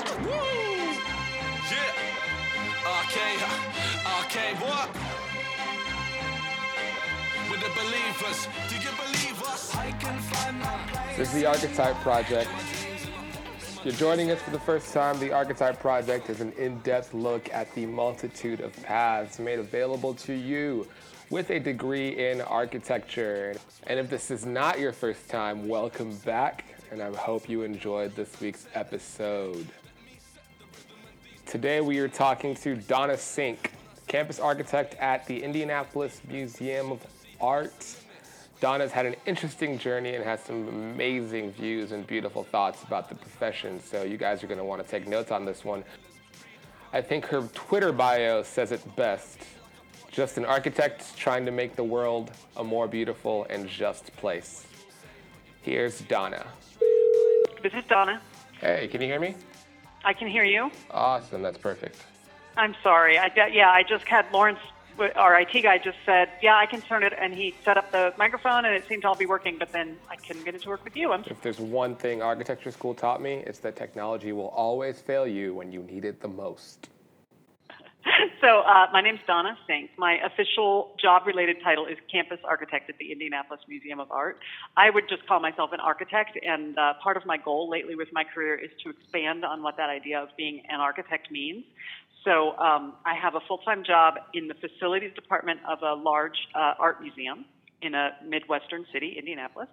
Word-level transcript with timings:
Yeah. 0.00 1.90
What? 4.60 4.88
With 7.50 7.60
the 7.60 7.70
believers, 7.74 8.48
you 8.70 8.90
believe 8.96 9.42
us? 9.42 9.74
I 9.74 9.92
can 9.92 10.18
find 10.18 10.58
my 10.58 10.78
place. 10.92 11.16
This 11.16 11.28
is 11.28 11.34
the 11.34 11.46
Archetype 11.46 11.96
Project. 11.96 12.50
You're 13.84 13.94
joining 13.94 14.30
us 14.30 14.40
for 14.42 14.50
the 14.50 14.60
first 14.60 14.92
time, 14.92 15.18
the 15.18 15.32
Archetype 15.32 15.80
Project 15.80 16.30
is 16.30 16.40
an 16.40 16.52
in 16.52 16.78
depth 16.80 17.14
look 17.14 17.52
at 17.52 17.74
the 17.74 17.86
multitude 17.86 18.60
of 18.60 18.74
paths 18.82 19.38
made 19.38 19.58
available 19.58 20.14
to 20.14 20.32
you 20.32 20.86
with 21.30 21.50
a 21.50 21.58
degree 21.58 22.30
in 22.30 22.40
architecture. 22.40 23.56
And 23.86 23.98
if 23.98 24.10
this 24.10 24.30
is 24.30 24.44
not 24.46 24.78
your 24.78 24.92
first 24.92 25.28
time, 25.28 25.68
welcome 25.68 26.16
back, 26.18 26.64
and 26.90 27.02
I 27.02 27.14
hope 27.14 27.48
you 27.48 27.62
enjoyed 27.62 28.14
this 28.14 28.40
week's 28.40 28.66
episode. 28.74 29.66
Today 31.50 31.80
we 31.80 31.98
are 31.98 32.06
talking 32.06 32.54
to 32.54 32.76
Donna 32.76 33.18
Sink, 33.18 33.72
campus 34.06 34.38
architect 34.38 34.94
at 35.00 35.26
the 35.26 35.42
Indianapolis 35.42 36.20
Museum 36.28 36.92
of 36.92 37.04
Art. 37.40 37.96
Donna's 38.60 38.92
had 38.92 39.04
an 39.04 39.16
interesting 39.26 39.76
journey 39.76 40.14
and 40.14 40.22
has 40.22 40.40
some 40.44 40.68
amazing 40.68 41.50
views 41.50 41.90
and 41.90 42.06
beautiful 42.06 42.44
thoughts 42.44 42.84
about 42.84 43.08
the 43.08 43.16
profession, 43.16 43.80
so 43.80 44.04
you 44.04 44.16
guys 44.16 44.44
are 44.44 44.46
going 44.46 44.58
to 44.58 44.64
want 44.64 44.80
to 44.80 44.88
take 44.88 45.08
notes 45.08 45.32
on 45.32 45.44
this 45.44 45.64
one. 45.64 45.82
I 46.92 47.00
think 47.00 47.26
her 47.26 47.42
Twitter 47.52 47.90
bio 47.90 48.44
says 48.44 48.70
it 48.70 48.94
best. 48.94 49.40
Just 50.12 50.38
an 50.38 50.44
architect 50.44 51.16
trying 51.16 51.44
to 51.46 51.50
make 51.50 51.74
the 51.74 51.82
world 51.82 52.30
a 52.58 52.62
more 52.62 52.86
beautiful 52.86 53.44
and 53.50 53.68
just 53.68 54.16
place. 54.18 54.68
Here's 55.62 56.00
Donna. 56.02 56.46
This 57.60 57.72
is 57.74 57.82
Donna. 57.88 58.22
Hey, 58.60 58.86
can 58.86 59.00
you 59.00 59.08
hear 59.08 59.18
me? 59.18 59.34
I 60.04 60.12
can 60.12 60.28
hear 60.28 60.44
you. 60.44 60.70
Awesome, 60.90 61.42
that's 61.42 61.58
perfect. 61.58 62.04
I'm 62.56 62.74
sorry. 62.82 63.18
I 63.18 63.30
yeah, 63.52 63.70
I 63.70 63.82
just 63.88 64.04
had 64.06 64.26
Lawrence, 64.32 64.58
our 65.16 65.40
IT 65.40 65.62
guy, 65.62 65.78
just 65.78 65.98
said, 66.04 66.28
yeah, 66.42 66.56
I 66.56 66.66
can 66.66 66.82
turn 66.82 67.02
it, 67.02 67.12
and 67.18 67.32
he 67.32 67.54
set 67.64 67.76
up 67.76 67.90
the 67.92 68.12
microphone, 68.18 68.64
and 68.64 68.74
it 68.74 68.84
seemed 68.88 69.02
to 69.02 69.08
all 69.08 69.16
be 69.16 69.26
working. 69.26 69.56
But 69.58 69.72
then 69.72 69.96
I 70.10 70.16
couldn't 70.16 70.44
get 70.44 70.54
it 70.54 70.62
to 70.62 70.68
work 70.68 70.84
with 70.84 70.96
you. 70.96 71.12
I'm 71.12 71.24
If 71.26 71.40
there's 71.42 71.60
one 71.60 71.96
thing 71.96 72.22
architecture 72.22 72.70
school 72.70 72.94
taught 72.94 73.22
me, 73.22 73.42
it's 73.46 73.60
that 73.60 73.76
technology 73.76 74.32
will 74.32 74.48
always 74.48 75.00
fail 75.00 75.26
you 75.26 75.54
when 75.54 75.72
you 75.72 75.82
need 75.82 76.04
it 76.04 76.20
the 76.20 76.28
most. 76.28 76.88
So 78.40 78.60
uh, 78.60 78.86
my 78.92 79.00
name's 79.00 79.20
Donna 79.26 79.56
Sink. 79.66 79.90
My 79.98 80.18
official 80.24 80.94
job-related 81.00 81.56
title 81.62 81.86
is 81.86 81.96
campus 82.10 82.38
architect 82.44 82.88
at 82.88 82.98
the 82.98 83.12
Indianapolis 83.12 83.60
Museum 83.68 84.00
of 84.00 84.10
Art. 84.10 84.38
I 84.76 84.90
would 84.90 85.08
just 85.08 85.26
call 85.26 85.40
myself 85.40 85.70
an 85.72 85.80
architect, 85.80 86.38
and 86.42 86.78
uh, 86.78 86.94
part 87.02 87.16
of 87.16 87.26
my 87.26 87.36
goal 87.36 87.68
lately 87.68 87.94
with 87.94 88.08
my 88.12 88.24
career 88.24 88.54
is 88.56 88.70
to 88.84 88.90
expand 88.90 89.44
on 89.44 89.62
what 89.62 89.76
that 89.76 89.90
idea 89.90 90.20
of 90.20 90.28
being 90.36 90.62
an 90.68 90.80
architect 90.80 91.30
means. 91.30 91.64
So 92.24 92.56
um, 92.58 92.94
I 93.06 93.14
have 93.14 93.34
a 93.34 93.40
full-time 93.48 93.82
job 93.84 94.14
in 94.34 94.48
the 94.48 94.54
facilities 94.54 95.12
department 95.14 95.60
of 95.68 95.82
a 95.82 95.94
large 95.94 96.36
uh, 96.54 96.74
art 96.78 97.00
museum 97.00 97.44
in 97.82 97.94
a 97.94 98.10
midwestern 98.26 98.84
city, 98.92 99.16
Indianapolis. 99.18 99.68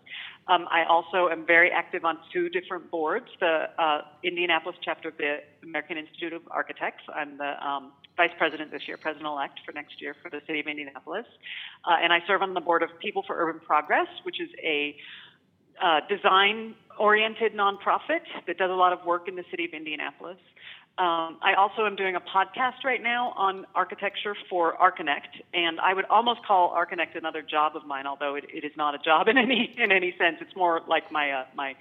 Um, 0.48 0.66
I 0.72 0.86
also 0.86 1.28
am 1.30 1.46
very 1.46 1.72
active 1.72 2.06
on 2.06 2.18
two 2.32 2.48
different 2.50 2.90
boards, 2.90 3.26
the 3.42 3.66
uh, 3.78 4.02
Indianapolis 4.24 4.78
chapter 4.82 5.10
of 5.10 5.18
the 5.18 5.40
American 5.64 5.98
Institute 5.98 6.32
of 6.32 6.42
Architects. 6.50 7.04
I'm 7.14 7.38
the 7.38 7.68
um, 7.68 7.92
vice 8.18 8.32
president 8.38 8.72
this 8.72 8.82
year, 8.88 8.98
president-elect 8.98 9.60
for 9.66 9.72
next 9.72 10.02
year 10.02 10.16
for 10.22 10.30
the 10.30 10.42
city 10.48 10.60
of 10.60 10.68
Indianapolis. 10.68 11.26
Uh, 11.86 11.96
and 12.02 12.12
I 12.12 12.20
serve 12.28 12.42
on 12.42 12.54
the 12.54 12.62
board 12.62 12.84
of 12.84 12.90
People 13.00 13.24
for 13.26 13.40
Urban 13.40 13.62
Progress, 13.66 14.08
which 14.24 14.42
is 14.42 14.50
a 14.64 14.98
uh, 15.82 16.02
design-oriented 16.10 17.54
nonprofit 17.54 18.26
that 18.48 18.58
does 18.58 18.72
a 18.72 18.74
lot 18.74 18.92
of 18.92 19.06
work 19.06 19.28
in 19.28 19.36
the 19.36 19.44
city 19.52 19.66
of 19.66 19.72
Indianapolis. 19.72 20.38
Um, 20.98 21.38
I 21.44 21.54
also 21.56 21.86
am 21.86 21.96
doing 21.96 22.16
a 22.16 22.20
podcast 22.20 22.84
right 22.84 23.04
now 23.04 23.32
on 23.38 23.68
architecture 23.76 24.36
for 24.50 24.74
Archinect, 24.78 25.30
and 25.54 25.80
I 25.80 25.94
would 25.94 26.06
almost 26.06 26.44
call 26.44 26.74
Archinect 26.74 27.16
another 27.16 27.44
job 27.44 27.76
of 27.76 27.86
mine, 27.86 28.08
although 28.08 28.34
it, 28.34 28.46
it 28.52 28.66
is 28.66 28.72
not 28.76 28.96
a 28.96 28.98
job 28.98 29.28
in 29.32 29.38
any 29.38 29.76
in 29.78 29.92
any 29.92 30.16
sense. 30.18 30.38
It's 30.42 30.56
more 30.56 30.82
like 30.88 31.12
my 31.12 31.30
uh, 31.32 31.46
my 31.56 31.76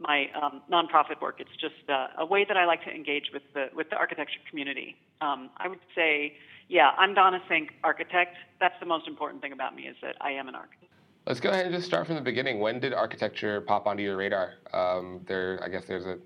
my 0.00 0.26
um, 0.40 0.62
nonprofit 0.70 1.20
work. 1.20 1.36
It's 1.38 1.50
just 1.60 1.88
uh, 1.88 2.08
a 2.18 2.26
way 2.26 2.44
that 2.48 2.56
I 2.56 2.64
like 2.64 2.82
to 2.84 2.90
engage 2.90 3.30
with 3.32 3.42
the 3.54 3.66
with 3.74 3.90
the 3.90 3.96
architecture 3.96 4.40
community. 4.48 4.96
Um, 5.20 5.50
I 5.58 5.68
would 5.68 5.80
say, 5.94 6.34
yeah, 6.68 6.90
I'm 6.98 7.14
Donna 7.14 7.40
Sink, 7.48 7.70
architect. 7.84 8.36
That's 8.58 8.74
the 8.80 8.86
most 8.86 9.06
important 9.06 9.42
thing 9.42 9.52
about 9.52 9.74
me 9.74 9.82
is 9.82 9.96
that 10.02 10.16
I 10.20 10.32
am 10.32 10.48
an 10.48 10.54
architect. 10.54 10.90
Let's 11.26 11.40
go 11.40 11.50
ahead 11.50 11.66
and 11.66 11.74
just 11.74 11.86
start 11.86 12.06
from 12.06 12.16
the 12.16 12.22
beginning. 12.22 12.60
When 12.60 12.80
did 12.80 12.94
architecture 12.94 13.60
pop 13.60 13.86
onto 13.86 14.02
your 14.02 14.16
radar? 14.16 14.54
Um, 14.72 15.20
there, 15.26 15.60
I 15.62 15.68
guess 15.68 15.84
there's 15.84 16.06
a, 16.06 16.18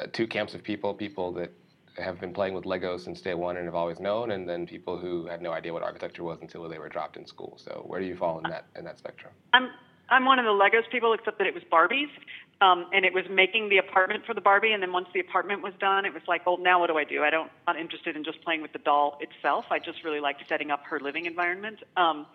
a 0.00 0.06
two 0.08 0.26
camps 0.26 0.54
of 0.54 0.62
people: 0.62 0.94
people 0.94 1.32
that 1.32 1.50
have 1.98 2.20
been 2.20 2.32
playing 2.32 2.54
with 2.54 2.64
Lego 2.64 2.96
since 2.96 3.20
day 3.20 3.34
one 3.34 3.56
and 3.56 3.66
have 3.66 3.74
always 3.74 4.00
known, 4.00 4.30
and 4.30 4.48
then 4.48 4.66
people 4.66 4.96
who 4.96 5.26
had 5.26 5.42
no 5.42 5.52
idea 5.52 5.72
what 5.72 5.82
architecture 5.82 6.22
was 6.22 6.38
until 6.40 6.68
they 6.68 6.78
were 6.78 6.88
dropped 6.88 7.16
in 7.16 7.26
school. 7.26 7.58
So 7.62 7.84
where 7.86 8.00
do 8.00 8.06
you 8.06 8.16
fall 8.16 8.38
in 8.38 8.48
that 8.50 8.66
in 8.76 8.84
that 8.84 8.98
spectrum? 8.98 9.32
I'm 9.52 9.68
I'm 10.08 10.24
one 10.24 10.38
of 10.38 10.44
the 10.44 10.50
Legos 10.50 10.90
people, 10.90 11.14
except 11.14 11.38
that 11.38 11.46
it 11.46 11.54
was 11.54 11.62
Barbies, 11.72 12.10
um, 12.62 12.86
and 12.92 13.04
it 13.04 13.12
was 13.12 13.24
making 13.28 13.68
the 13.70 13.78
apartment 13.78 14.24
for 14.24 14.34
the 14.34 14.40
Barbie. 14.40 14.72
And 14.72 14.80
then 14.82 14.92
once 14.92 15.08
the 15.12 15.18
apartment 15.18 15.62
was 15.62 15.74
done, 15.80 16.06
it 16.06 16.14
was 16.14 16.22
like, 16.28 16.46
well, 16.46 16.58
now 16.58 16.78
what 16.78 16.86
do 16.86 16.96
I 16.96 17.04
do? 17.04 17.22
I 17.22 17.30
don't 17.30 17.50
not 17.66 17.76
interested 17.76 18.14
in 18.14 18.22
just 18.22 18.40
playing 18.42 18.62
with 18.62 18.72
the 18.72 18.78
doll 18.78 19.18
itself. 19.20 19.66
I 19.70 19.80
just 19.80 20.04
really 20.04 20.20
liked 20.20 20.42
setting 20.48 20.70
up 20.70 20.84
her 20.84 21.00
living 21.00 21.26
environment. 21.26 21.80
Um, 21.96 22.26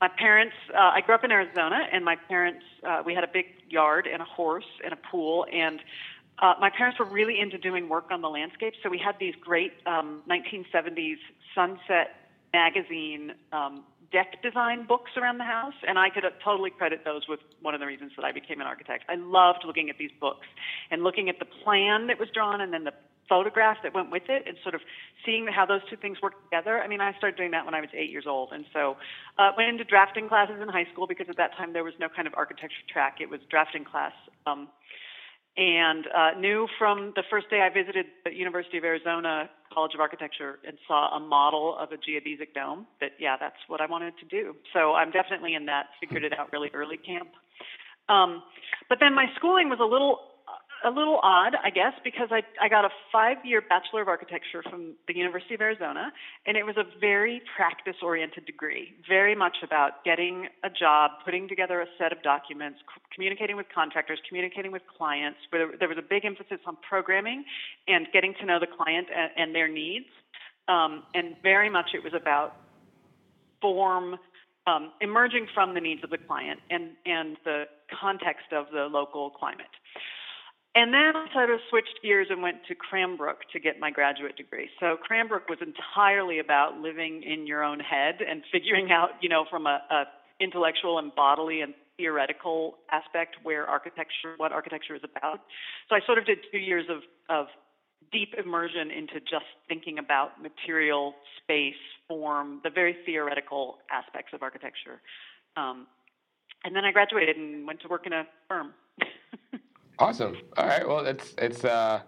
my 0.00 0.08
parents, 0.08 0.54
uh, 0.74 0.92
I 0.94 1.02
grew 1.02 1.14
up 1.14 1.24
in 1.24 1.30
Arizona, 1.30 1.86
and 1.92 2.04
my 2.04 2.16
parents, 2.16 2.64
uh, 2.86 3.02
we 3.04 3.14
had 3.14 3.24
a 3.24 3.28
big 3.32 3.46
yard 3.68 4.06
and 4.06 4.20
a 4.20 4.26
horse 4.26 4.66
and 4.84 4.92
a 4.92 4.96
pool, 4.96 5.46
and 5.52 5.80
uh, 6.38 6.54
my 6.60 6.70
parents 6.70 6.98
were 6.98 7.06
really 7.06 7.40
into 7.40 7.56
doing 7.56 7.88
work 7.88 8.10
on 8.10 8.20
the 8.20 8.28
landscape, 8.28 8.74
so 8.82 8.90
we 8.90 8.98
had 8.98 9.18
these 9.18 9.34
great 9.40 9.72
um, 9.86 10.22
1970s 10.28 11.16
Sunset 11.54 12.28
magazine 12.52 13.32
um, 13.52 13.84
deck 14.12 14.42
design 14.42 14.86
books 14.86 15.10
around 15.16 15.38
the 15.38 15.44
house, 15.44 15.74
and 15.86 15.98
I 15.98 16.10
could 16.10 16.24
totally 16.44 16.70
credit 16.70 17.04
those 17.04 17.22
with 17.28 17.40
one 17.60 17.74
of 17.74 17.80
the 17.80 17.86
reasons 17.86 18.12
that 18.16 18.24
I 18.24 18.32
became 18.32 18.60
an 18.60 18.66
architect. 18.66 19.04
I 19.08 19.16
loved 19.16 19.64
looking 19.66 19.90
at 19.90 19.98
these 19.98 20.10
books 20.20 20.46
and 20.90 21.02
looking 21.02 21.28
at 21.28 21.38
the 21.38 21.46
plan 21.64 22.06
that 22.08 22.18
was 22.18 22.28
drawn 22.32 22.60
and 22.60 22.72
then 22.72 22.84
the 22.84 22.92
photograph 23.28 23.78
that 23.82 23.92
went 23.92 24.10
with 24.10 24.22
it 24.28 24.44
and 24.46 24.56
sort 24.62 24.74
of 24.74 24.80
seeing 25.24 25.46
how 25.46 25.66
those 25.66 25.80
two 25.90 25.96
things 25.96 26.18
work 26.22 26.34
together. 26.44 26.80
I 26.80 26.86
mean, 26.86 27.00
I 27.00 27.12
started 27.18 27.36
doing 27.36 27.50
that 27.50 27.64
when 27.64 27.74
I 27.74 27.80
was 27.80 27.90
eight 27.92 28.10
years 28.10 28.24
old, 28.26 28.50
and 28.52 28.64
so 28.72 28.96
uh, 29.38 29.50
went 29.56 29.68
into 29.68 29.84
drafting 29.84 30.28
classes 30.28 30.56
in 30.62 30.68
high 30.68 30.86
school 30.92 31.06
because 31.06 31.26
at 31.28 31.36
that 31.36 31.56
time 31.56 31.72
there 31.72 31.84
was 31.84 31.94
no 31.98 32.08
kind 32.08 32.28
of 32.28 32.34
architecture 32.34 32.86
track. 32.92 33.16
It 33.20 33.30
was 33.30 33.40
drafting 33.50 33.84
class. 33.84 34.12
Um, 34.46 34.68
and 35.56 36.06
uh, 36.14 36.38
knew 36.38 36.68
from 36.78 37.12
the 37.16 37.22
first 37.30 37.48
day 37.48 37.60
I 37.60 37.72
visited 37.72 38.06
the 38.24 38.34
University 38.34 38.76
of 38.76 38.84
Arizona 38.84 39.48
College 39.76 39.92
of 39.92 40.00
Architecture 40.00 40.58
and 40.66 40.78
saw 40.88 41.14
a 41.14 41.20
model 41.20 41.76
of 41.78 41.92
a 41.92 41.96
geodesic 41.96 42.54
dome 42.54 42.86
that, 43.02 43.10
yeah, 43.20 43.36
that's 43.38 43.60
what 43.68 43.82
I 43.82 43.86
wanted 43.86 44.14
to 44.18 44.24
do. 44.24 44.56
So 44.72 44.94
I'm 44.94 45.10
definitely 45.10 45.54
in 45.54 45.66
that 45.66 45.88
figured 46.00 46.24
it 46.24 46.32
out 46.38 46.50
really 46.50 46.70
early 46.72 46.96
camp. 46.96 47.28
Um, 48.08 48.42
but 48.88 48.98
then 49.00 49.14
my 49.14 49.26
schooling 49.36 49.68
was 49.68 49.78
a 49.78 49.84
little 49.84 50.20
a 50.86 50.90
little 50.90 51.18
odd, 51.22 51.56
I 51.62 51.70
guess, 51.70 51.92
because 52.04 52.28
I, 52.30 52.42
I 52.62 52.68
got 52.68 52.84
a 52.84 52.90
five 53.10 53.38
year 53.44 53.60
Bachelor 53.60 54.02
of 54.02 54.08
Architecture 54.08 54.62
from 54.62 54.94
the 55.08 55.16
University 55.16 55.54
of 55.54 55.60
Arizona, 55.60 56.12
and 56.46 56.56
it 56.56 56.64
was 56.64 56.76
a 56.76 56.84
very 57.00 57.42
practice 57.56 57.96
oriented 58.02 58.46
degree, 58.46 58.94
very 59.08 59.34
much 59.34 59.56
about 59.64 60.04
getting 60.04 60.46
a 60.62 60.70
job, 60.70 61.10
putting 61.24 61.48
together 61.48 61.80
a 61.80 61.86
set 61.98 62.12
of 62.12 62.22
documents, 62.22 62.78
c- 62.94 63.02
communicating 63.12 63.56
with 63.56 63.66
contractors, 63.74 64.20
communicating 64.28 64.70
with 64.70 64.82
clients. 64.96 65.38
Where 65.50 65.76
there 65.76 65.88
was 65.88 65.98
a 65.98 66.06
big 66.08 66.24
emphasis 66.24 66.60
on 66.66 66.76
programming 66.88 67.44
and 67.88 68.06
getting 68.12 68.34
to 68.40 68.46
know 68.46 68.60
the 68.60 68.68
client 68.68 69.08
and, 69.14 69.30
and 69.36 69.54
their 69.54 69.68
needs. 69.68 70.06
Um, 70.68 71.02
and 71.14 71.34
very 71.42 71.70
much 71.70 71.90
it 71.94 72.02
was 72.02 72.12
about 72.14 72.56
form 73.60 74.16
um, 74.66 74.92
emerging 75.00 75.46
from 75.54 75.74
the 75.74 75.80
needs 75.80 76.02
of 76.02 76.10
the 76.10 76.18
client 76.18 76.60
and, 76.70 76.90
and 77.06 77.36
the 77.44 77.64
context 78.00 78.52
of 78.52 78.66
the 78.72 78.88
local 78.90 79.30
climate. 79.30 79.66
And 80.76 80.92
then 80.92 81.16
I 81.16 81.24
sort 81.32 81.48
of 81.48 81.58
switched 81.70 82.02
gears 82.02 82.26
and 82.28 82.42
went 82.42 82.58
to 82.68 82.74
Cranbrook 82.74 83.48
to 83.54 83.58
get 83.58 83.80
my 83.80 83.90
graduate 83.90 84.36
degree. 84.36 84.68
So 84.78 84.96
Cranbrook 85.00 85.48
was 85.48 85.58
entirely 85.62 86.38
about 86.38 86.76
living 86.76 87.22
in 87.22 87.46
your 87.46 87.64
own 87.64 87.80
head 87.80 88.16
and 88.20 88.42
figuring 88.52 88.92
out, 88.92 89.16
you 89.22 89.30
know, 89.30 89.46
from 89.48 89.66
a, 89.66 89.80
a 89.90 90.04
intellectual 90.38 90.98
and 90.98 91.14
bodily 91.14 91.62
and 91.62 91.72
theoretical 91.96 92.74
aspect 92.92 93.36
where 93.42 93.64
architecture, 93.64 94.34
what 94.36 94.52
architecture 94.52 94.94
is 94.94 95.00
about. 95.02 95.40
So 95.88 95.96
I 95.96 96.00
sort 96.04 96.18
of 96.18 96.26
did 96.26 96.38
two 96.52 96.58
years 96.58 96.84
of, 96.90 96.98
of 97.30 97.46
deep 98.12 98.34
immersion 98.36 98.90
into 98.90 99.14
just 99.20 99.48
thinking 99.68 99.98
about 99.98 100.42
material, 100.42 101.14
space, 101.42 101.80
form, 102.06 102.60
the 102.64 102.70
very 102.70 102.96
theoretical 103.06 103.78
aspects 103.90 104.32
of 104.34 104.42
architecture. 104.42 105.00
Um, 105.56 105.86
and 106.64 106.76
then 106.76 106.84
I 106.84 106.92
graduated 106.92 107.38
and 107.38 107.66
went 107.66 107.80
to 107.80 107.88
work 107.88 108.06
in 108.06 108.12
a 108.12 108.24
firm. 108.46 108.74
Awesome. 109.98 110.36
All 110.56 110.66
right. 110.66 110.86
Well, 110.86 111.06
it's 111.06 111.34
it's 111.38 111.64
uh, 111.64 112.02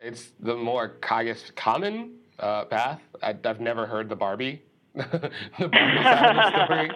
it's 0.00 0.32
the 0.40 0.56
more 0.56 0.96
I 1.10 1.24
guess 1.24 1.50
common 1.56 2.16
uh, 2.38 2.64
path. 2.64 3.00
I, 3.22 3.36
have 3.44 3.60
never 3.60 3.86
heard 3.86 4.08
the 4.08 4.16
Barbie, 4.16 4.62
the 4.94 5.30
Barbie 5.58 6.02
side 6.02 6.36
of 6.36 6.36
the 6.36 6.64
story. 6.64 6.90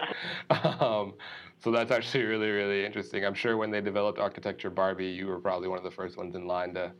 Um, 0.79 1.13
so 1.59 1.71
that's 1.71 1.91
actually 1.91 2.23
really 2.25 2.49
really 2.49 2.85
interesting. 2.85 3.25
I'm 3.25 3.33
sure 3.33 3.57
when 3.57 3.71
they 3.71 3.81
developed 3.81 4.19
architecture 4.19 4.69
Barbie, 4.69 5.07
you 5.07 5.27
were 5.27 5.39
probably 5.39 5.67
one 5.67 5.77
of 5.77 5.83
the 5.83 5.91
first 5.91 6.17
ones 6.17 6.35
in 6.35 6.47
line 6.47 6.73
to 6.73 6.91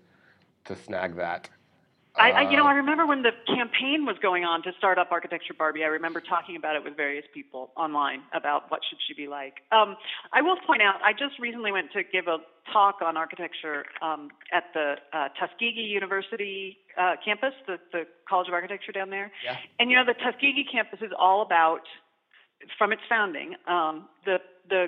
to 0.66 0.75
snag 0.75 1.16
that. 1.16 1.50
I, 2.17 2.31
I, 2.31 2.49
you 2.49 2.57
know, 2.57 2.65
Uh, 2.65 2.69
I 2.69 2.73
remember 2.73 3.05
when 3.05 3.21
the 3.21 3.31
campaign 3.47 4.05
was 4.05 4.17
going 4.21 4.43
on 4.43 4.63
to 4.63 4.71
start 4.77 4.97
up 4.97 5.11
Architecture 5.11 5.53
Barbie. 5.53 5.83
I 5.83 5.87
remember 5.87 6.21
talking 6.21 6.55
about 6.55 6.75
it 6.75 6.83
with 6.83 6.95
various 6.97 7.25
people 7.33 7.71
online 7.77 8.21
about 8.33 8.69
what 8.69 8.81
should 8.89 8.99
she 9.07 9.13
be 9.13 9.27
like. 9.27 9.55
Um, 9.71 9.95
I 10.33 10.41
will 10.41 10.57
point 10.65 10.81
out, 10.81 10.95
I 11.03 11.13
just 11.13 11.39
recently 11.39 11.71
went 11.71 11.91
to 11.93 12.03
give 12.03 12.27
a 12.27 12.37
talk 12.73 13.01
on 13.01 13.15
architecture 13.17 13.85
um, 14.01 14.29
at 14.51 14.65
the 14.73 14.95
uh, 15.13 15.29
Tuskegee 15.39 15.81
University 15.81 16.77
uh, 16.97 17.15
campus, 17.23 17.53
the, 17.65 17.77
the 17.91 18.03
College 18.27 18.47
of 18.47 18.53
Architecture 18.53 18.91
down 18.91 19.09
there. 19.09 19.31
Yeah. 19.45 19.57
And 19.79 19.89
you 19.89 19.95
know, 19.95 20.05
the 20.05 20.15
Tuskegee 20.15 20.65
campus 20.69 20.99
is 21.01 21.11
all 21.17 21.41
about, 21.43 21.81
from 22.77 22.91
its 22.91 23.01
founding, 23.07 23.55
um, 23.67 24.09
the 24.25 24.37
the 24.69 24.87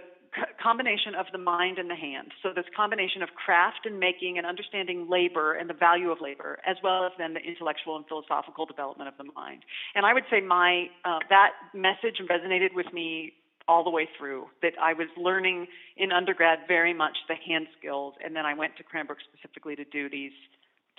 combination 0.62 1.16
of 1.16 1.26
the 1.32 1.38
mind 1.38 1.78
and 1.78 1.90
the 1.90 1.96
hand. 1.96 2.32
So 2.44 2.50
this 2.56 2.66
combination 2.76 3.22
of 3.22 3.30
craft 3.36 3.86
and 3.86 4.00
making 4.00 4.38
and 4.38 4.46
understanding 4.46 5.08
labor 5.10 5.54
and 5.54 5.70
the 5.70 5.74
value 5.74 6.12
of 6.12 6.20
labor, 6.22 6.60
as 6.66 6.78
well 6.84 7.06
as 7.06 7.12
then 7.18 7.34
the 7.34 7.42
intellectual 7.42 7.96
and 7.96 8.06
philosophical 8.08 8.66
development 8.66 9.08
of 9.08 9.18
the 9.18 9.32
mind. 9.34 9.64
And 9.96 10.06
I 10.06 10.14
would 10.14 10.26
say 10.30 10.42
my 10.42 10.88
uh, 11.06 11.20
that 11.30 11.52
message 11.74 12.22
resonated 12.30 12.74
with 12.76 12.92
me 12.94 13.34
all 13.68 13.84
the 13.84 13.90
way 13.90 14.10
through. 14.18 14.48
That 14.62 14.74
I 14.82 14.94
was 14.94 15.08
learning 15.16 15.68
in 15.98 16.12
undergrad 16.12 16.60
very 16.68 16.94
much 16.94 17.18
the 17.28 17.36
hand 17.36 17.68
skills, 17.78 18.16
and 18.24 18.36
then 18.36 18.46
I 18.46 18.54
went 18.54 18.76
to 18.78 18.84
Cranbrook 18.84 19.20
specifically 19.34 19.76
to 19.76 19.86
do 19.86 20.10
these 20.10 20.34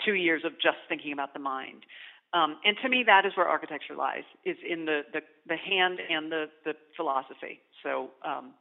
two 0.05 0.15
years 0.15 0.43
of 0.45 0.53
just 0.53 0.79
thinking 0.89 1.13
about 1.13 1.35
the 1.35 1.41
mind. 1.41 1.85
Um, 2.33 2.59
and 2.65 2.77
to 2.83 2.89
me, 2.89 3.03
that 3.07 3.27
is 3.27 3.33
where 3.37 3.49
architecture 3.49 3.97
lies: 3.97 4.23
is 4.45 4.57
in 4.69 4.85
the 4.85 5.03
the, 5.13 5.21
the 5.47 5.57
hand 5.57 5.99
and 6.09 6.31
the 6.31 6.47
the 6.65 6.75
philosophy. 6.97 7.61
So 7.83 8.11
um, 8.25 8.55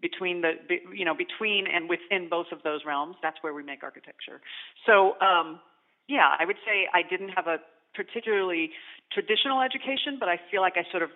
between 0.00 0.42
the 0.42 0.52
you 0.94 1.04
know 1.04 1.14
between 1.14 1.66
and 1.66 1.88
within 1.88 2.28
both 2.28 2.46
of 2.52 2.62
those 2.62 2.80
realms, 2.84 3.16
that's 3.22 3.38
where 3.40 3.54
we 3.54 3.62
make 3.62 3.82
architecture. 3.82 4.40
So 4.84 5.18
um, 5.20 5.60
yeah, 6.08 6.34
I 6.38 6.44
would 6.44 6.58
say 6.64 6.88
I 6.92 7.02
didn't 7.02 7.30
have 7.30 7.46
a 7.46 7.58
particularly 7.94 8.70
traditional 9.12 9.60
education, 9.62 10.18
but 10.20 10.28
I 10.28 10.38
feel 10.50 10.60
like 10.60 10.74
I 10.76 10.84
sort 10.90 11.02
of 11.02 11.10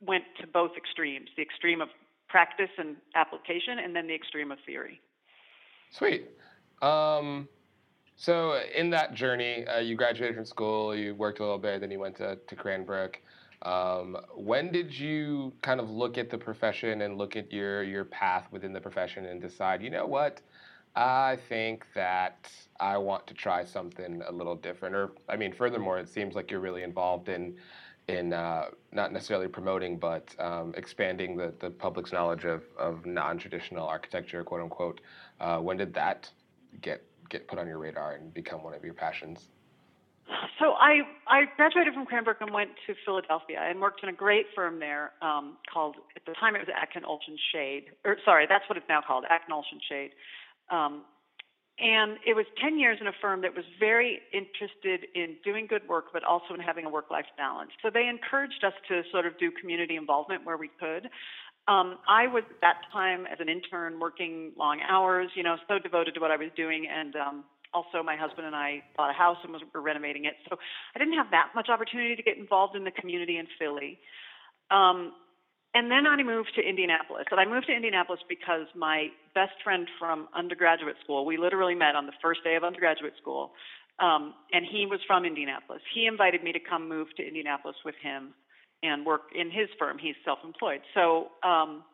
went 0.00 0.24
to 0.40 0.46
both 0.46 0.72
extremes: 0.76 1.28
the 1.36 1.42
extreme 1.42 1.80
of 1.80 1.88
practice 2.28 2.70
and 2.78 2.96
application, 3.14 3.78
and 3.78 3.94
then 3.94 4.06
the 4.06 4.14
extreme 4.14 4.52
of 4.52 4.58
theory. 4.66 5.00
Sweet. 5.90 6.28
Um, 6.82 7.48
so 8.16 8.60
in 8.74 8.90
that 8.90 9.14
journey, 9.14 9.66
uh, 9.66 9.78
you 9.78 9.94
graduated 9.94 10.36
from 10.36 10.46
school, 10.46 10.94
you 10.94 11.14
worked 11.14 11.38
a 11.38 11.42
little 11.42 11.58
bit, 11.58 11.80
then 11.80 11.90
you 11.90 12.00
went 12.00 12.16
to, 12.16 12.36
to 12.36 12.56
Cranbrook. 12.56 13.20
Um, 13.62 14.16
when 14.34 14.70
did 14.70 14.96
you 14.96 15.52
kind 15.62 15.80
of 15.80 15.90
look 15.90 16.18
at 16.18 16.30
the 16.30 16.38
profession 16.38 17.02
and 17.02 17.16
look 17.16 17.36
at 17.36 17.52
your, 17.52 17.82
your 17.82 18.04
path 18.04 18.46
within 18.50 18.72
the 18.72 18.80
profession 18.80 19.26
and 19.26 19.40
decide, 19.40 19.82
you 19.82 19.90
know 19.90 20.06
what, 20.06 20.40
I 20.94 21.38
think 21.48 21.86
that 21.94 22.50
I 22.80 22.98
want 22.98 23.26
to 23.26 23.34
try 23.34 23.64
something 23.64 24.22
a 24.26 24.32
little 24.32 24.56
different? 24.56 24.94
Or, 24.94 25.12
I 25.28 25.36
mean, 25.36 25.52
furthermore, 25.52 25.98
it 25.98 26.08
seems 26.08 26.34
like 26.34 26.50
you're 26.50 26.60
really 26.60 26.82
involved 26.82 27.28
in 27.28 27.56
in 28.08 28.32
uh, 28.32 28.66
not 28.92 29.12
necessarily 29.12 29.48
promoting, 29.48 29.98
but 29.98 30.32
um, 30.38 30.72
expanding 30.76 31.36
the, 31.36 31.52
the 31.58 31.70
public's 31.70 32.12
knowledge 32.12 32.44
of, 32.44 32.62
of 32.78 33.04
non-traditional 33.04 33.84
architecture, 33.84 34.44
quote 34.44 34.62
unquote. 34.62 35.00
Uh, 35.40 35.58
when 35.58 35.76
did 35.76 35.92
that 35.94 36.30
get 36.80 37.02
get 37.28 37.48
put 37.48 37.58
on 37.58 37.66
your 37.66 37.78
radar 37.78 38.12
and 38.12 38.32
become 38.32 38.62
one 38.62 38.74
of 38.74 38.84
your 38.84 38.94
passions? 38.94 39.48
So 40.58 40.72
I 40.72 41.02
I 41.28 41.44
graduated 41.56 41.94
from 41.94 42.06
Cranbrook 42.06 42.40
and 42.40 42.52
went 42.52 42.70
to 42.86 42.94
Philadelphia 43.04 43.60
and 43.62 43.80
worked 43.80 44.02
in 44.02 44.08
a 44.08 44.12
great 44.12 44.46
firm 44.54 44.80
there 44.80 45.12
um, 45.22 45.56
called 45.72 45.96
at 46.16 46.24
the 46.26 46.32
time 46.32 46.56
it 46.56 46.60
was 46.60 46.68
Atkin 46.74 47.02
Olshin 47.02 47.36
Schade 47.52 47.94
or 48.04 48.16
sorry 48.24 48.46
that's 48.48 48.64
what 48.68 48.76
it's 48.76 48.88
now 48.88 49.00
called 49.06 49.24
Atkin 49.30 49.54
Olshin 49.54 49.78
Schade, 49.88 50.10
um, 50.70 51.04
and 51.78 52.18
it 52.26 52.34
was 52.34 52.46
ten 52.60 52.78
years 52.78 52.98
in 53.00 53.06
a 53.06 53.12
firm 53.20 53.42
that 53.42 53.54
was 53.54 53.64
very 53.78 54.20
interested 54.32 55.06
in 55.14 55.36
doing 55.44 55.66
good 55.68 55.86
work 55.88 56.06
but 56.12 56.24
also 56.24 56.54
in 56.54 56.60
having 56.60 56.84
a 56.84 56.90
work 56.90 57.10
life 57.10 57.26
balance. 57.36 57.70
So 57.82 57.90
they 57.92 58.08
encouraged 58.08 58.64
us 58.64 58.74
to 58.88 59.02
sort 59.12 59.26
of 59.26 59.38
do 59.38 59.52
community 59.52 59.94
involvement 59.94 60.44
where 60.44 60.56
we 60.56 60.70
could. 60.80 61.08
Um, 61.68 61.98
I 62.08 62.28
was 62.28 62.44
at 62.48 62.60
that 62.60 62.76
time 62.92 63.26
as 63.26 63.38
an 63.40 63.48
intern 63.48 63.98
working 63.98 64.52
long 64.56 64.78
hours, 64.88 65.30
you 65.34 65.42
know, 65.42 65.56
so 65.66 65.80
devoted 65.80 66.14
to 66.14 66.20
what 66.20 66.30
I 66.30 66.36
was 66.36 66.50
doing, 66.56 66.86
and 66.86 67.16
um, 67.16 67.44
also 67.76 68.02
my 68.02 68.16
husband 68.16 68.46
and 68.46 68.56
I 68.56 68.80
bought 68.96 69.10
a 69.10 69.12
house 69.12 69.36
and 69.44 69.52
was, 69.52 69.60
were 69.74 69.84
renovating 69.84 70.24
it. 70.24 70.34
So 70.48 70.56
I 70.94 70.98
didn't 70.98 71.14
have 71.20 71.30
that 71.30 71.52
much 71.54 71.68
opportunity 71.68 72.16
to 72.16 72.22
get 72.22 72.38
involved 72.38 72.74
in 72.74 72.84
the 72.84 72.90
community 72.90 73.36
in 73.36 73.46
Philly. 73.60 74.00
Um, 74.70 75.12
and 75.76 75.90
then 75.90 76.06
I 76.06 76.16
moved 76.22 76.52
to 76.56 76.62
Indianapolis. 76.62 77.26
And 77.30 77.38
I 77.38 77.44
moved 77.44 77.66
to 77.66 77.76
Indianapolis 77.76 78.20
because 78.30 78.64
my 78.74 79.08
best 79.34 79.52
friend 79.62 79.86
from 79.98 80.26
undergraduate 80.34 80.96
school, 81.04 81.26
we 81.26 81.36
literally 81.36 81.74
met 81.74 81.94
on 81.94 82.06
the 82.06 82.16
first 82.22 82.40
day 82.42 82.56
of 82.56 82.64
undergraduate 82.64 83.12
school, 83.20 83.52
um, 84.00 84.32
and 84.52 84.64
he 84.64 84.86
was 84.88 85.00
from 85.06 85.26
Indianapolis. 85.26 85.82
He 85.94 86.06
invited 86.06 86.42
me 86.42 86.52
to 86.52 86.60
come 86.60 86.88
move 86.88 87.08
to 87.18 87.22
Indianapolis 87.26 87.76
with 87.84 87.94
him 88.02 88.32
and 88.82 89.04
work 89.04 89.28
in 89.34 89.50
his 89.50 89.68
firm. 89.78 89.98
He's 90.00 90.16
self 90.24 90.38
employed. 90.44 90.80
So 90.94 91.28
um, 91.44 91.84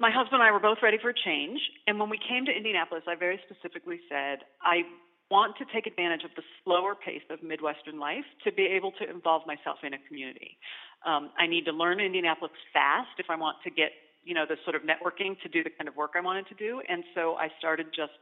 my 0.00 0.10
husband 0.10 0.40
and 0.40 0.42
I 0.42 0.50
were 0.50 0.60
both 0.60 0.78
ready 0.82 0.96
for 0.96 1.10
a 1.10 1.14
change. 1.14 1.60
And 1.86 2.00
when 2.00 2.08
we 2.08 2.18
came 2.18 2.46
to 2.46 2.52
Indianapolis, 2.52 3.04
I 3.06 3.14
very 3.14 3.38
specifically 3.44 4.00
said, 4.08 4.40
I 4.64 4.88
want 5.30 5.56
to 5.58 5.64
take 5.72 5.86
advantage 5.86 6.24
of 6.24 6.32
the 6.34 6.42
slower 6.64 6.96
pace 6.96 7.22
of 7.30 7.42
Midwestern 7.42 8.00
life 8.00 8.24
to 8.42 8.50
be 8.50 8.64
able 8.64 8.90
to 8.98 9.08
involve 9.08 9.46
myself 9.46 9.78
in 9.84 9.94
a 9.94 10.00
community. 10.08 10.58
Um, 11.06 11.30
I 11.38 11.46
need 11.46 11.64
to 11.66 11.72
learn 11.72 12.00
Indianapolis 12.00 12.50
fast 12.72 13.14
if 13.18 13.26
I 13.28 13.36
want 13.36 13.58
to 13.62 13.70
get, 13.70 13.92
you 14.24 14.34
know, 14.34 14.44
the 14.48 14.56
sort 14.64 14.74
of 14.74 14.82
networking 14.82 15.38
to 15.42 15.48
do 15.48 15.62
the 15.62 15.70
kind 15.70 15.86
of 15.86 15.94
work 15.94 16.12
I 16.16 16.20
wanted 16.20 16.48
to 16.48 16.54
do. 16.54 16.82
And 16.88 17.04
so 17.14 17.36
I 17.36 17.48
started 17.60 17.86
just 17.94 18.16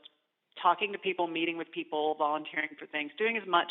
talking 0.61 0.93
to 0.93 0.99
people, 0.99 1.27
meeting 1.27 1.57
with 1.57 1.71
people, 1.73 2.17
volunteering 2.19 2.71
for 2.79 2.87
things, 2.87 3.11
doing 3.17 3.39
as 3.39 3.47
much 3.47 3.71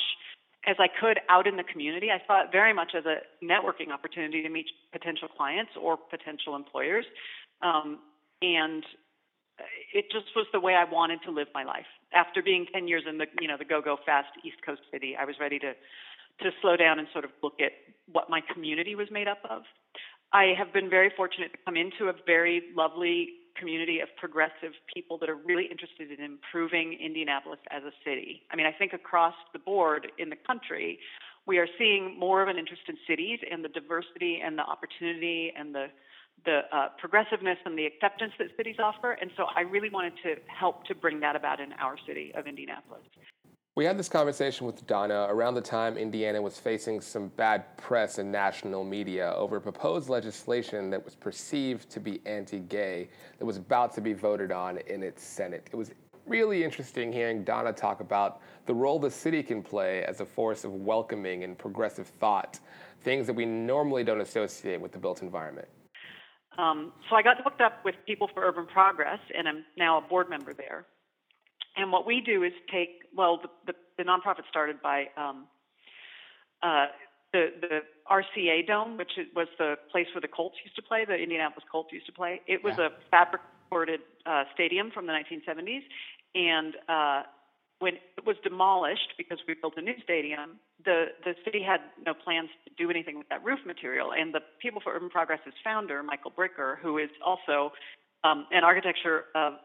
as 0.66 0.76
I 0.80 0.88
could 0.88 1.20
out 1.30 1.46
in 1.46 1.56
the 1.56 1.64
community. 1.64 2.10
I 2.10 2.26
saw 2.26 2.44
it 2.44 2.52
very 2.52 2.74
much 2.74 2.92
as 2.98 3.06
a 3.06 3.20
networking 3.44 3.92
opportunity 3.94 4.42
to 4.42 4.50
meet 4.50 4.66
potential 4.92 5.28
clients 5.28 5.72
or 5.80 5.96
potential 5.96 6.56
employers. 6.56 7.06
Um, 7.62 8.00
and 8.42 8.84
it 9.94 10.06
just 10.12 10.28
was 10.36 10.46
the 10.54 10.60
way 10.60 10.76
I 10.76 10.84
wanted 10.90 11.20
to 11.26 11.32
live 11.32 11.48
my 11.54 11.64
life. 11.64 11.88
After 12.14 12.42
being 12.42 12.66
10 12.72 12.88
years 12.88 13.04
in 13.10 13.18
the, 13.18 13.26
you 13.42 13.48
know, 13.48 13.58
the 13.58 13.66
go-go 13.66 13.98
fast 14.06 14.30
East 14.46 14.58
Coast 14.66 14.82
city, 14.92 15.16
I 15.20 15.26
was 15.26 15.36
ready 15.40 15.60
to, 15.60 15.74
to 15.74 16.52
slow 16.62 16.78
down 16.78 17.00
and 17.00 17.08
sort 17.12 17.26
of 17.26 17.32
look 17.42 17.60
at 17.60 17.72
what 18.12 18.30
my 18.30 18.42
community 18.54 18.96
was 18.96 19.08
made 19.12 19.28
up 19.28 19.40
of. 19.50 19.64
I 20.34 20.54
have 20.58 20.74
been 20.74 20.90
very 20.90 21.12
fortunate 21.16 21.52
to 21.54 21.58
come 21.66 21.76
into 21.76 22.10
a 22.10 22.14
very 22.26 22.62
lovely 22.76 23.30
community 23.58 24.00
of 24.02 24.10
progressive 24.18 24.74
people 24.94 25.18
that 25.18 25.30
are 25.30 25.36
really 25.36 25.66
interested 25.66 26.12
in 26.12 26.24
improving 26.24 26.98
Indianapolis 27.04 27.60
as 27.72 27.84
a 27.84 27.92
city. 28.06 28.44
I 28.52 28.56
mean, 28.56 28.68
I 28.68 28.72
think 28.72 28.94
across 28.94 29.34
the 29.54 29.60
board 29.60 30.08
in 30.20 30.30
the 30.30 30.36
country, 30.46 31.00
we 31.48 31.58
are 31.58 31.68
seeing 31.78 32.20
more 32.20 32.44
of 32.44 32.50
an 32.50 32.58
interest 32.58 32.84
in 32.88 32.96
cities 33.08 33.40
and 33.50 33.64
the 33.64 33.70
diversity 33.70 34.42
and 34.44 34.58
the 34.58 34.64
opportunity 34.64 35.52
and 35.58 35.74
the 35.74 35.88
the 36.46 36.62
uh, 36.72 36.90
progressiveness 36.98 37.58
and 37.66 37.78
the 37.78 37.86
acceptance 37.86 38.34
that 38.40 38.48
cities 38.56 38.78
offer. 38.80 39.14
And 39.14 39.32
so 39.36 39.46
I 39.56 39.62
really 39.62 39.90
wanted 39.90 40.14
to 40.24 40.36
help 40.48 40.86
to 40.86 40.96
bring 40.96 41.20
that 41.22 41.36
about 41.36 41.60
in 41.60 41.74
our 41.74 41.96
city 42.06 42.32
of 42.36 42.48
Indianapolis. 42.48 43.04
We 43.78 43.86
had 43.86 43.96
this 43.96 44.10
conversation 44.10 44.66
with 44.66 44.88
Donna 44.88 45.28
around 45.30 45.54
the 45.54 45.62
time 45.62 45.98
Indiana 45.98 46.42
was 46.42 46.58
facing 46.58 47.00
some 47.00 47.28
bad 47.28 47.78
press 47.78 48.18
in 48.18 48.32
national 48.32 48.84
media 48.84 49.34
over 49.36 49.60
proposed 49.60 50.10
legislation 50.10 50.90
that 50.90 51.06
was 51.06 51.14
perceived 51.14 51.88
to 51.92 52.00
be 52.00 52.20
anti 52.26 52.60
gay 52.60 53.08
that 53.38 53.46
was 53.46 53.58
about 53.58 53.94
to 53.94 54.02
be 54.02 54.14
voted 54.14 54.52
on 54.52 54.80
in 54.88 55.04
its 55.04 55.24
Senate. 55.24 55.68
It 55.72 55.76
was 55.76 55.92
really 56.26 56.64
interesting 56.64 57.14
hearing 57.14 57.44
Donna 57.44 57.72
talk 57.72 58.00
about 58.00 58.42
the 58.66 58.74
role 58.74 58.98
the 58.98 59.12
city 59.12 59.44
can 59.44 59.62
play 59.62 60.04
as 60.06 60.22
a 60.22 60.26
force 60.26 60.64
of 60.64 60.74
welcoming 60.74 61.44
and 61.44 61.56
progressive 61.56 62.08
thought, 62.08 62.60
things 63.02 63.28
that 63.28 63.34
we 63.34 63.46
normally 63.46 64.04
don't 64.04 64.22
associate 64.22 64.82
with 64.82 64.92
the 64.92 64.98
built 64.98 65.22
environment. 65.22 65.68
Um, 66.58 66.92
so 67.10 67.16
I 67.16 67.22
got 67.22 67.38
hooked 67.44 67.62
up 67.62 67.84
with 67.86 67.96
People 68.06 68.30
for 68.34 68.44
Urban 68.44 68.66
Progress, 68.66 69.20
and 69.38 69.48
I'm 69.48 69.64
now 69.78 69.98
a 69.98 70.02
board 70.02 70.30
member 70.30 70.54
there. 70.54 70.86
And 71.76 71.92
what 71.92 72.08
we 72.08 72.22
do 72.22 72.44
is 72.44 72.52
take, 72.72 73.02
well, 73.16 73.40
the, 73.42 73.50
the, 73.68 73.74
the 73.98 74.04
nonprofit 74.04 74.48
started 74.50 74.82
by 74.82 75.06
um, 75.16 75.46
uh, 76.64 76.88
the, 77.34 77.50
the 77.62 77.80
RCA 78.10 78.66
Dome, 78.66 78.98
which 78.98 79.12
was 79.36 79.48
the 79.60 79.76
place 79.92 80.08
where 80.16 80.22
the 80.22 80.28
Colts 80.28 80.56
used 80.64 80.76
to 80.78 80.82
play, 80.82 81.06
the 81.06 81.14
Indianapolis 81.16 81.66
Colts 81.72 81.90
used 81.94 82.08
to 82.08 82.12
play. 82.12 82.42
It 82.48 82.64
was 82.64 82.74
Yeah. 82.80 82.88
a 82.88 82.90
fabric 83.12 83.42
supported 83.66 84.00
uh, 84.26 84.46
stadium 84.54 84.90
from 84.92 85.06
the 85.06 85.14
1970s. 85.14 85.84
And 86.34 86.76
uh, 86.90 87.24
when 87.80 87.96
it 87.96 88.26
was 88.26 88.36
demolished 88.44 89.14
because 89.18 89.38
we 89.48 89.54
built 89.54 89.74
a 89.78 89.82
new 89.82 89.94
stadium, 90.04 90.58
the, 90.84 91.14
the 91.24 91.36
city 91.46 91.62
had 91.62 91.82
no 92.06 92.14
plans 92.14 92.50
to 92.66 92.74
do 92.74 92.90
anything 92.90 93.18
with 93.18 93.30
that 93.30 93.44
roof 93.44 93.60
material. 93.66 94.14
And 94.14 94.34
the 94.34 94.42
People 94.60 94.82
for 94.82 94.96
Urban 94.96 95.10
Progress's 95.10 95.54
founder, 95.64 96.02
Michael 96.02 96.32
Bricker, 96.32 96.78
who 96.82 96.98
is 96.98 97.10
also 97.24 97.72
um, 98.24 98.48
an 98.52 98.64
architecture 98.64 99.26
uh, 99.36 99.58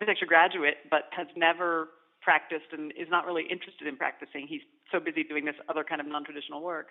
architecture 0.00 0.26
graduate, 0.26 0.76
but 0.90 1.10
has 1.10 1.26
never 1.36 1.88
practiced 2.22 2.70
and 2.72 2.92
is 2.92 3.08
not 3.10 3.26
really 3.26 3.44
interested 3.50 3.88
in 3.88 3.96
practicing. 3.96 4.46
He's 4.46 4.62
so 4.92 5.00
busy 5.00 5.24
doing 5.24 5.44
this 5.44 5.56
other 5.68 5.82
kind 5.82 6.00
of 6.00 6.06
non-traditional 6.06 6.62
work. 6.62 6.88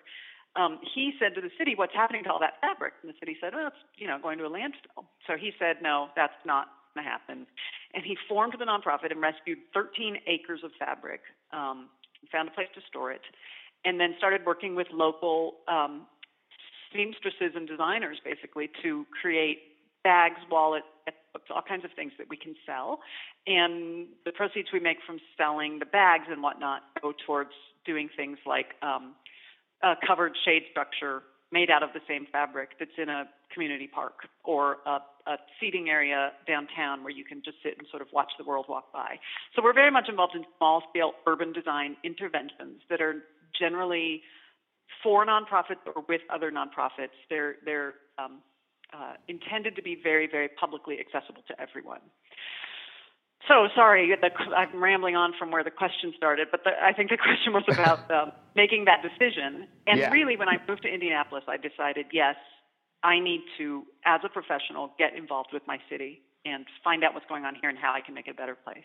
Um, 0.56 0.80
he 0.94 1.12
said 1.18 1.34
to 1.34 1.40
the 1.40 1.50
city, 1.58 1.74
"What's 1.76 1.94
happening 1.94 2.24
to 2.24 2.32
all 2.32 2.40
that 2.40 2.60
fabric?" 2.60 2.94
And 3.02 3.12
the 3.12 3.16
city 3.18 3.36
said, 3.40 3.54
"Well, 3.54 3.68
it's 3.68 3.82
you 3.96 4.06
know 4.06 4.18
going 4.20 4.38
to 4.38 4.44
a 4.44 4.50
landfill." 4.50 5.08
So 5.26 5.36
he 5.36 5.52
said, 5.58 5.80
"No, 5.82 6.08
that's 6.16 6.36
not 6.44 6.68
to 6.98 7.08
happen." 7.08 7.46
And 7.94 8.04
he 8.04 8.16
formed 8.28 8.54
the 8.58 8.64
nonprofit 8.64 9.10
and 9.10 9.20
rescued 9.20 9.58
13 9.72 10.18
acres 10.26 10.60
of 10.64 10.70
fabric, 10.78 11.20
um, 11.52 11.88
found 12.30 12.48
a 12.48 12.52
place 12.52 12.68
to 12.74 12.80
store 12.88 13.12
it, 13.12 13.22
and 13.84 13.98
then 14.00 14.14
started 14.18 14.44
working 14.44 14.74
with 14.74 14.88
local 14.92 15.56
um, 15.68 16.06
seamstresses 16.92 17.52
and 17.54 17.68
designers 17.68 18.18
basically 18.24 18.70
to 18.82 19.06
create 19.20 19.58
bags, 20.04 20.40
wallets, 20.50 20.86
all 21.50 21.62
kinds 21.62 21.84
of 21.84 21.90
things 21.94 22.12
that 22.18 22.28
we 22.28 22.36
can 22.36 22.54
sell. 22.66 23.00
And 23.46 24.08
the 24.24 24.32
proceeds 24.32 24.68
we 24.72 24.80
make 24.80 24.98
from 25.06 25.18
selling 25.36 25.78
the 25.78 25.86
bags 25.86 26.24
and 26.30 26.42
whatnot 26.42 26.82
go 27.00 27.12
towards 27.26 27.52
doing 27.84 28.08
things 28.16 28.38
like 28.46 28.74
um, 28.82 29.14
a 29.82 29.94
covered 30.06 30.32
shade 30.44 30.62
structure 30.70 31.22
made 31.50 31.70
out 31.70 31.82
of 31.82 31.90
the 31.94 32.00
same 32.06 32.26
fabric 32.30 32.70
that's 32.78 32.96
in 32.98 33.08
a 33.08 33.24
community 33.58 33.88
park 33.92 34.28
or 34.44 34.76
a, 34.86 35.00
a 35.26 35.36
seating 35.58 35.88
area 35.88 36.30
downtown 36.46 37.02
where 37.02 37.12
you 37.12 37.24
can 37.24 37.42
just 37.44 37.56
sit 37.60 37.74
and 37.76 37.86
sort 37.90 38.00
of 38.00 38.08
watch 38.12 38.30
the 38.38 38.44
world 38.44 38.66
walk 38.68 38.92
by. 38.92 39.18
So 39.56 39.62
we're 39.64 39.74
very 39.74 39.90
much 39.90 40.08
involved 40.08 40.36
in 40.36 40.44
small 40.56 40.84
scale 40.90 41.12
urban 41.26 41.52
design 41.52 41.96
interventions 42.04 42.82
that 42.88 43.00
are 43.00 43.24
generally 43.58 44.22
for 45.02 45.26
nonprofits 45.26 45.82
or 45.92 46.04
with 46.08 46.20
other 46.30 46.52
nonprofits. 46.52 47.18
They're 47.28 47.56
they're 47.64 47.94
um, 48.16 48.38
uh, 48.94 49.14
intended 49.26 49.74
to 49.74 49.82
be 49.82 49.98
very 50.00 50.28
very 50.30 50.48
publicly 50.48 50.98
accessible 51.00 51.42
to 51.48 51.60
everyone. 51.60 52.00
So 53.48 53.66
sorry, 53.74 54.14
the, 54.20 54.30
I'm 54.54 54.82
rambling 54.82 55.16
on 55.16 55.32
from 55.38 55.50
where 55.50 55.64
the 55.64 55.70
question 55.70 56.12
started, 56.16 56.48
but 56.50 56.64
the, 56.64 56.70
I 56.82 56.92
think 56.92 57.10
the 57.10 57.16
question 57.28 57.52
was 57.52 57.64
about 57.68 58.08
um, 58.10 58.32
making 58.54 58.84
that 58.84 59.02
decision. 59.02 59.66
And 59.86 59.98
yeah. 59.98 60.10
really, 60.10 60.36
when 60.36 60.48
I 60.48 60.58
moved 60.68 60.82
to 60.82 60.88
Indianapolis, 60.88 61.44
I 61.48 61.56
decided 61.56 62.06
yes, 62.12 62.36
I 63.02 63.20
need 63.20 63.42
to, 63.58 63.84
as 64.04 64.20
a 64.24 64.28
professional, 64.28 64.92
get 64.98 65.14
involved 65.14 65.50
with 65.52 65.62
my 65.66 65.78
city 65.88 66.22
and 66.44 66.66
find 66.82 67.04
out 67.04 67.14
what's 67.14 67.26
going 67.26 67.44
on 67.44 67.54
here 67.54 67.70
and 67.70 67.78
how 67.78 67.92
I 67.92 68.00
can 68.00 68.14
make 68.14 68.26
it 68.26 68.32
a 68.32 68.34
better 68.34 68.56
place. 68.56 68.84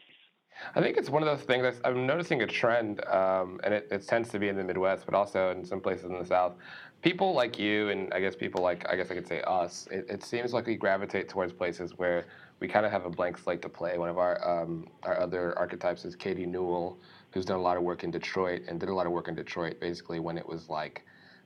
I 0.75 0.81
think 0.81 0.97
it's 0.97 1.09
one 1.09 1.23
of 1.23 1.27
those 1.27 1.45
things 1.45 1.81
I'm 1.83 2.05
noticing 2.05 2.43
a 2.43 2.47
trend, 2.47 3.03
um, 3.05 3.59
and 3.63 3.73
it, 3.73 3.87
it, 3.89 4.07
tends 4.07 4.29
to 4.29 4.39
be 4.39 4.49
in 4.49 4.55
the 4.55 4.63
Midwest, 4.63 5.05
but 5.05 5.15
also 5.15 5.49
in 5.49 5.65
some 5.65 5.81
places 5.81 6.05
in 6.05 6.19
the 6.19 6.25
South. 6.25 6.53
People 7.01 7.33
like 7.33 7.57
you, 7.57 7.89
and 7.89 8.13
I 8.13 8.19
guess 8.19 8.35
people 8.35 8.61
like, 8.61 8.87
I 8.87 8.95
guess 8.95 9.09
I 9.09 9.15
could 9.15 9.27
say 9.27 9.41
us, 9.41 9.87
it, 9.91 10.05
it 10.09 10.23
seems 10.23 10.53
like 10.53 10.67
we 10.67 10.75
gravitate 10.75 11.27
towards 11.27 11.51
places 11.53 11.97
where 11.97 12.25
we 12.59 12.67
kind 12.67 12.85
of 12.85 12.91
have 12.91 13.05
a 13.05 13.09
blank 13.09 13.39
slate 13.39 13.63
to 13.63 13.69
play. 13.69 13.97
One 13.97 14.09
of 14.09 14.19
our, 14.19 14.47
um, 14.47 14.87
our 15.01 15.19
other 15.19 15.57
archetypes 15.57 16.05
is 16.05 16.15
Katie 16.15 16.45
Newell, 16.45 16.99
who's 17.31 17.45
done 17.45 17.57
a 17.57 17.61
lot 17.61 17.75
of 17.75 17.83
work 17.83 18.03
in 18.03 18.11
Detroit, 18.11 18.61
and 18.67 18.79
did 18.79 18.89
a 18.89 18.93
lot 18.93 19.07
of 19.07 19.11
work 19.11 19.27
in 19.27 19.35
Detroit 19.35 19.79
basically 19.79 20.19
when 20.19 20.37
it 20.37 20.47
was 20.47 20.69
like 20.69 21.03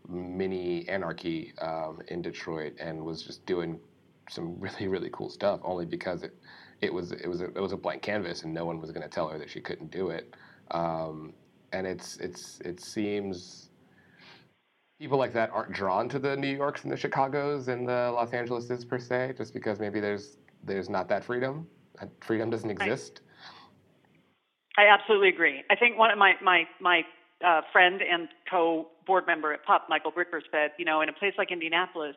mini 0.07 0.87
anarchy 0.87 1.53
um, 1.59 2.01
in 2.07 2.21
Detroit, 2.21 2.73
and 2.79 3.03
was 3.03 3.23
just 3.23 3.45
doing 3.45 3.79
some 4.29 4.55
really, 4.59 4.87
really 4.87 5.09
cool 5.11 5.29
stuff 5.29 5.59
only 5.63 5.85
because 5.85 6.23
it 6.23 6.35
it 6.81 6.93
was 6.93 7.11
it 7.11 7.27
was 7.27 7.41
a, 7.41 7.45
it 7.45 7.59
was 7.59 7.71
a 7.71 7.77
blank 7.77 8.01
canvas, 8.01 8.43
and 8.43 8.53
no 8.53 8.65
one 8.65 8.79
was 8.79 8.91
going 8.91 9.03
to 9.03 9.09
tell 9.09 9.27
her 9.27 9.37
that 9.39 9.49
she 9.49 9.59
couldn't 9.59 9.91
do 9.91 10.09
it. 10.09 10.35
Um, 10.71 11.33
and 11.73 11.87
it's 11.87 12.17
it's 12.17 12.59
it 12.61 12.79
seems 12.79 13.69
people 14.99 15.17
like 15.17 15.33
that 15.33 15.49
aren't 15.51 15.71
drawn 15.71 16.09
to 16.09 16.19
the 16.19 16.35
New 16.35 16.55
Yorks 16.55 16.83
and 16.83 16.91
the 16.91 16.95
Chicagos 16.95 17.67
and 17.67 17.87
the 17.87 18.11
Los 18.13 18.31
Angeleses 18.31 18.85
per 18.87 18.99
se, 18.99 19.33
just 19.37 19.53
because 19.53 19.79
maybe 19.79 19.99
there's 19.99 20.37
there's 20.63 20.89
not 20.89 21.07
that 21.09 21.23
freedom. 21.23 21.67
That 21.99 22.09
freedom 22.21 22.49
doesn't 22.49 22.69
exist. 22.69 23.21
I, 24.77 24.83
I 24.83 24.93
absolutely 24.93 25.29
agree. 25.29 25.63
I 25.69 25.75
think 25.75 25.97
one 25.97 26.11
of 26.11 26.17
my 26.17 26.33
my 26.41 26.63
my 26.79 27.03
uh, 27.45 27.61
friend 27.71 28.01
and 28.01 28.27
co 28.49 28.87
board 29.07 29.25
member 29.25 29.53
at 29.53 29.65
PUP, 29.65 29.87
Michael 29.89 30.11
Bricker, 30.11 30.41
said, 30.51 30.71
you 30.77 30.85
know, 30.85 31.01
in 31.01 31.09
a 31.09 31.13
place 31.13 31.33
like 31.37 31.51
Indianapolis, 31.51 32.15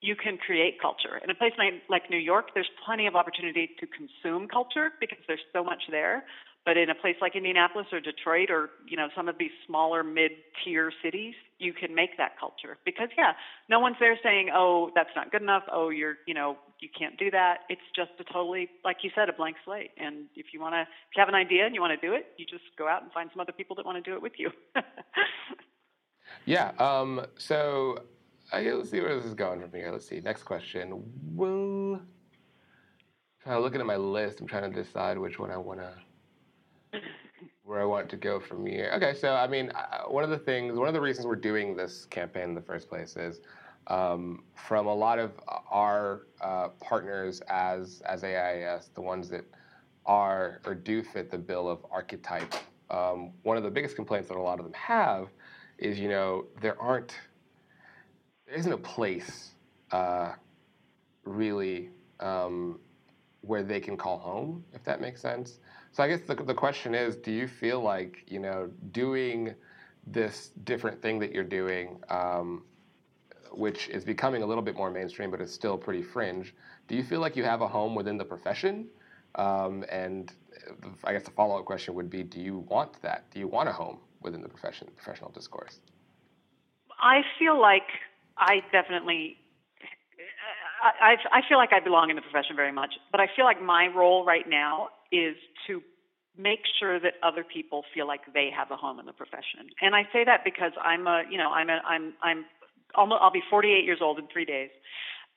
you 0.00 0.14
can 0.16 0.36
create 0.36 0.80
culture. 0.80 1.20
In 1.22 1.30
a 1.30 1.34
place 1.34 1.52
like 1.88 2.10
New 2.10 2.18
York, 2.18 2.50
there's 2.54 2.70
plenty 2.84 3.06
of 3.06 3.16
opportunity 3.16 3.70
to 3.80 3.86
consume 3.86 4.48
culture 4.48 4.90
because 5.00 5.18
there's 5.26 5.44
so 5.52 5.64
much 5.64 5.82
there. 5.90 6.24
But 6.66 6.76
in 6.76 6.90
a 6.90 6.96
place 6.96 7.14
like 7.20 7.36
Indianapolis 7.36 7.86
or 7.92 8.00
Detroit 8.00 8.50
or 8.50 8.70
you 8.88 8.96
know 8.96 9.06
some 9.14 9.28
of 9.28 9.38
these 9.38 9.52
smaller 9.68 10.02
mid-tier 10.02 10.90
cities, 11.00 11.34
you 11.60 11.72
can 11.72 11.94
make 11.94 12.18
that 12.18 12.32
culture 12.40 12.76
because 12.84 13.08
yeah, 13.16 13.32
no 13.70 13.78
one's 13.78 13.94
there 14.00 14.18
saying, 14.20 14.50
"Oh, 14.52 14.90
that's 14.92 15.14
not 15.14 15.30
good 15.30 15.42
enough. 15.42 15.62
Oh, 15.70 15.90
you're 15.90 16.16
you 16.26 16.34
know 16.34 16.56
you 16.80 16.88
can't 16.90 17.16
do 17.18 17.30
that." 17.30 17.58
It's 17.68 17.86
just 17.94 18.10
a 18.18 18.24
totally 18.24 18.68
like 18.84 18.96
you 19.02 19.10
said, 19.14 19.28
a 19.28 19.32
blank 19.32 19.56
slate. 19.64 19.92
And 19.96 20.26
if 20.34 20.46
you 20.52 20.60
want 20.60 20.74
to, 20.74 20.80
if 20.80 21.14
you 21.14 21.20
have 21.20 21.28
an 21.28 21.36
idea 21.36 21.66
and 21.66 21.74
you 21.74 21.80
want 21.80 21.98
to 21.98 22.04
do 22.04 22.14
it, 22.14 22.34
you 22.36 22.44
just 22.44 22.64
go 22.76 22.88
out 22.88 23.04
and 23.04 23.12
find 23.12 23.30
some 23.32 23.40
other 23.40 23.52
people 23.52 23.76
that 23.76 23.86
want 23.86 24.02
to 24.04 24.10
do 24.10 24.16
it 24.16 24.22
with 24.22 24.32
you. 24.36 24.50
yeah. 26.44 26.72
Um, 26.78 27.26
so 27.38 28.04
let's 28.52 28.90
see 28.90 29.00
where 29.00 29.14
this 29.16 29.24
is 29.24 29.34
going 29.34 29.60
from 29.60 29.70
here. 29.72 29.90
Let's 29.90 30.08
see. 30.08 30.20
Next 30.20 30.44
question. 30.44 31.02
Well, 31.34 32.00
kind 33.44 33.56
of 33.56 33.62
looking 33.62 33.80
at 33.80 33.86
my 33.86 33.96
list, 33.96 34.40
I'm 34.40 34.46
trying 34.46 34.70
to 34.70 34.82
decide 34.82 35.18
which 35.18 35.38
one 35.38 35.50
I 35.50 35.56
want 35.56 35.80
to, 35.80 37.00
where 37.64 37.80
I 37.80 37.84
want 37.84 38.08
to 38.10 38.16
go 38.16 38.40
from 38.40 38.66
here. 38.66 38.92
Okay, 38.96 39.14
so 39.14 39.34
I 39.34 39.46
mean, 39.46 39.72
one 40.08 40.24
of 40.24 40.30
the 40.30 40.38
things, 40.38 40.76
one 40.76 40.88
of 40.88 40.94
the 40.94 41.00
reasons 41.00 41.26
we're 41.26 41.36
doing 41.36 41.76
this 41.76 42.06
campaign 42.06 42.44
in 42.44 42.54
the 42.54 42.60
first 42.60 42.88
place 42.88 43.16
is 43.16 43.40
um, 43.88 44.42
from 44.54 44.86
a 44.86 44.94
lot 44.94 45.18
of 45.18 45.32
our 45.70 46.22
uh, 46.40 46.68
partners 46.80 47.40
as 47.48 48.02
as 48.06 48.22
AIAS, 48.22 48.92
the 48.94 49.00
ones 49.00 49.28
that 49.28 49.44
are 50.06 50.60
or 50.64 50.74
do 50.74 51.02
fit 51.02 51.30
the 51.30 51.38
bill 51.38 51.68
of 51.68 51.84
archetype. 51.90 52.54
Um, 52.90 53.32
one 53.42 53.56
of 53.56 53.64
the 53.64 53.70
biggest 53.70 53.96
complaints 53.96 54.28
that 54.28 54.36
a 54.36 54.40
lot 54.40 54.58
of 54.58 54.64
them 54.64 54.74
have 54.74 55.28
is, 55.78 55.98
you 55.98 56.08
know, 56.08 56.46
there 56.60 56.80
aren't 56.80 57.14
there 58.46 58.56
isn't 58.56 58.72
a 58.72 58.78
place 58.78 59.50
uh, 59.90 60.32
really 61.24 61.90
um, 62.20 62.78
where 63.40 63.62
they 63.62 63.80
can 63.80 63.96
call 63.96 64.18
home, 64.18 64.64
if 64.72 64.84
that 64.84 65.00
makes 65.00 65.20
sense. 65.20 65.58
So 65.92 66.02
I 66.02 66.08
guess 66.08 66.20
the, 66.26 66.34
the 66.34 66.54
question 66.54 66.94
is, 66.94 67.16
do 67.16 67.32
you 67.32 67.48
feel 67.48 67.80
like 67.80 68.24
you 68.28 68.38
know 68.38 68.70
doing 68.92 69.54
this 70.06 70.50
different 70.64 71.02
thing 71.02 71.18
that 71.18 71.32
you're 71.32 71.44
doing, 71.44 71.98
um, 72.08 72.62
which 73.50 73.88
is 73.88 74.04
becoming 74.04 74.42
a 74.42 74.46
little 74.46 74.62
bit 74.62 74.76
more 74.76 74.90
mainstream, 74.90 75.30
but 75.30 75.40
it's 75.40 75.52
still 75.52 75.76
pretty 75.76 76.02
fringe? 76.02 76.54
Do 76.86 76.94
you 76.94 77.02
feel 77.02 77.20
like 77.20 77.36
you 77.36 77.42
have 77.42 77.62
a 77.62 77.68
home 77.68 77.94
within 77.94 78.16
the 78.16 78.24
profession? 78.24 78.86
Um, 79.34 79.84
and 79.90 80.32
I 81.04 81.12
guess 81.12 81.24
the 81.24 81.30
follow-up 81.32 81.64
question 81.64 81.94
would 81.94 82.08
be, 82.08 82.22
do 82.22 82.40
you 82.40 82.58
want 82.68 83.02
that? 83.02 83.28
Do 83.30 83.40
you 83.40 83.48
want 83.48 83.68
a 83.68 83.72
home 83.72 83.98
within 84.22 84.42
the 84.42 84.48
profession, 84.48 84.88
professional 84.96 85.30
discourse? 85.30 85.80
I 87.00 87.22
feel 87.38 87.60
like 87.60 87.88
I 88.38 88.60
definitely 88.72 89.36
I, 90.82 91.16
I 91.32 91.40
feel 91.48 91.58
like 91.58 91.72
I 91.72 91.80
belong 91.80 92.10
in 92.10 92.16
the 92.16 92.22
profession 92.22 92.54
very 92.54 92.72
much, 92.72 92.94
but 93.10 93.20
I 93.20 93.26
feel 93.34 93.44
like 93.44 93.62
my 93.62 93.88
role 93.88 94.24
right 94.24 94.48
now 94.48 94.88
is 95.10 95.36
to 95.66 95.82
make 96.38 96.60
sure 96.78 97.00
that 97.00 97.14
other 97.22 97.42
people 97.44 97.84
feel 97.94 98.06
like 98.06 98.20
they 98.34 98.50
have 98.54 98.70
a 98.70 98.76
home 98.76 99.00
in 99.00 99.06
the 99.06 99.12
profession. 99.12 99.72
And 99.80 99.94
I 99.94 100.02
say 100.12 100.24
that 100.24 100.44
because 100.44 100.72
I'm 100.82 101.06
a, 101.06 101.22
you 101.30 101.38
know, 101.38 101.50
I'm 101.50 101.70
a, 101.70 101.80
I'm, 101.88 102.12
I'm 102.22 102.44
almost, 102.94 103.20
I'll 103.22 103.32
be 103.32 103.42
48 103.48 103.84
years 103.84 103.98
old 104.02 104.18
in 104.18 104.26
three 104.32 104.44
days. 104.44 104.70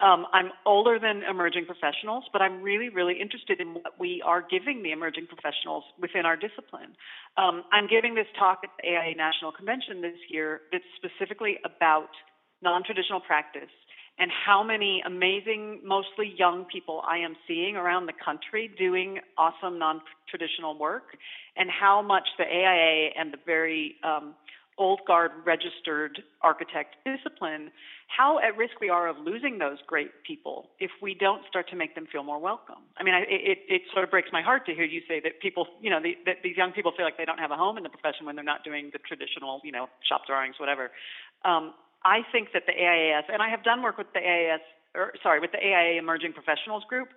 Um, 0.02 0.26
I'm 0.32 0.52
older 0.66 0.98
than 0.98 1.24
emerging 1.30 1.66
professionals, 1.66 2.24
but 2.32 2.42
I'm 2.42 2.62
really, 2.62 2.88
really 2.88 3.20
interested 3.20 3.60
in 3.60 3.74
what 3.74 4.00
we 4.00 4.24
are 4.26 4.42
giving 4.42 4.82
the 4.82 4.92
emerging 4.92 5.28
professionals 5.28 5.84
within 6.00 6.26
our 6.26 6.38
discipline. 6.38 6.96
Um, 7.38 7.64
I'm 7.74 7.88
giving 7.88 8.16
this 8.16 8.28
talk 8.38 8.60
at 8.64 8.70
the 8.78 8.90
AIA 8.90 9.16
National 9.16 9.52
Convention 9.52 10.02
this 10.02 10.18
year 10.30 10.62
that's 10.72 10.88
specifically 10.96 11.58
about 11.66 12.10
non 12.62 12.84
traditional 12.84 13.20
practice 13.20 13.72
and 14.20 14.32
how 14.46 14.64
many 14.64 15.02
amazing, 15.06 15.80
mostly 15.84 16.34
young 16.38 16.66
people 16.66 17.02
I 17.08 17.18
am 17.18 17.36
seeing 17.48 17.78
around 17.78 18.06
the 18.06 18.14
country 18.24 18.70
doing 18.78 19.20
awesome 19.38 19.80
non 19.80 20.02
traditional 20.30 20.78
work, 20.78 21.18
and 21.56 21.70
how 21.70 22.02
much 22.02 22.28
the 22.38 22.44
AIA 22.44 23.12
and 23.18 23.34
the 23.34 23.40
very 23.46 23.96
um, 24.04 24.36
old 24.80 25.02
guard 25.06 25.32
registered 25.46 26.24
architect 26.42 26.96
discipline, 27.06 27.70
how 28.08 28.40
at 28.40 28.58
risk 28.58 28.80
we 28.82 28.90
are 28.90 29.08
of 29.08 29.18
losing 29.20 29.60
those 29.60 29.78
great 29.86 30.10
people 30.26 30.70
if 30.80 30.90
we 31.02 31.14
don't 31.14 31.44
start 31.48 31.70
to 31.70 31.76
make 31.76 31.94
them 31.94 32.08
feel 32.12 32.24
more 32.24 32.40
welcome. 32.40 32.82
I 32.98 33.04
mean, 33.04 33.14
I, 33.14 33.20
it, 33.28 33.60
it 33.68 33.82
sort 33.94 34.04
of 34.04 34.10
breaks 34.10 34.30
my 34.32 34.42
heart 34.42 34.66
to 34.66 34.74
hear 34.74 34.86
you 34.86 35.02
say 35.08 35.20
that 35.20 35.42
people, 35.42 35.68
you 35.82 35.90
know, 35.90 36.02
the, 36.02 36.16
that 36.26 36.38
these 36.44 36.58
young 36.58 36.72
people 36.72 36.94
feel 36.96 37.06
like 37.06 37.18
they 37.18 37.26
don't 37.26 37.38
have 37.38 37.52
a 37.52 37.58
home 37.58 37.78
in 37.78 37.84
the 37.84 37.90
profession 37.90 38.26
when 38.26 38.36
they're 38.36 38.48
not 38.48 38.64
doing 38.64 38.90
the 38.94 39.00
traditional, 39.00 39.62
you 39.64 39.72
know, 39.72 39.88
shop 40.08 40.22
drawings, 40.26 40.56
whatever. 40.58 40.90
Um, 41.46 41.74
I 42.04 42.22
think 42.32 42.50
that 42.54 42.64
the 42.66 42.74
AIAS, 42.74 43.28
and 43.32 43.42
I 43.42 43.50
have 43.50 43.64
done 43.64 43.84
work 43.84 43.98
with 43.98 44.08
the 44.14 44.22
AIAS, 44.22 44.64
or 44.96 45.14
sorry, 45.22 45.40
with 45.40 45.52
the 45.52 45.60
AIA 45.60 46.00
Emerging 46.00 46.34
Professionals 46.34 46.84
Group, 46.88 47.10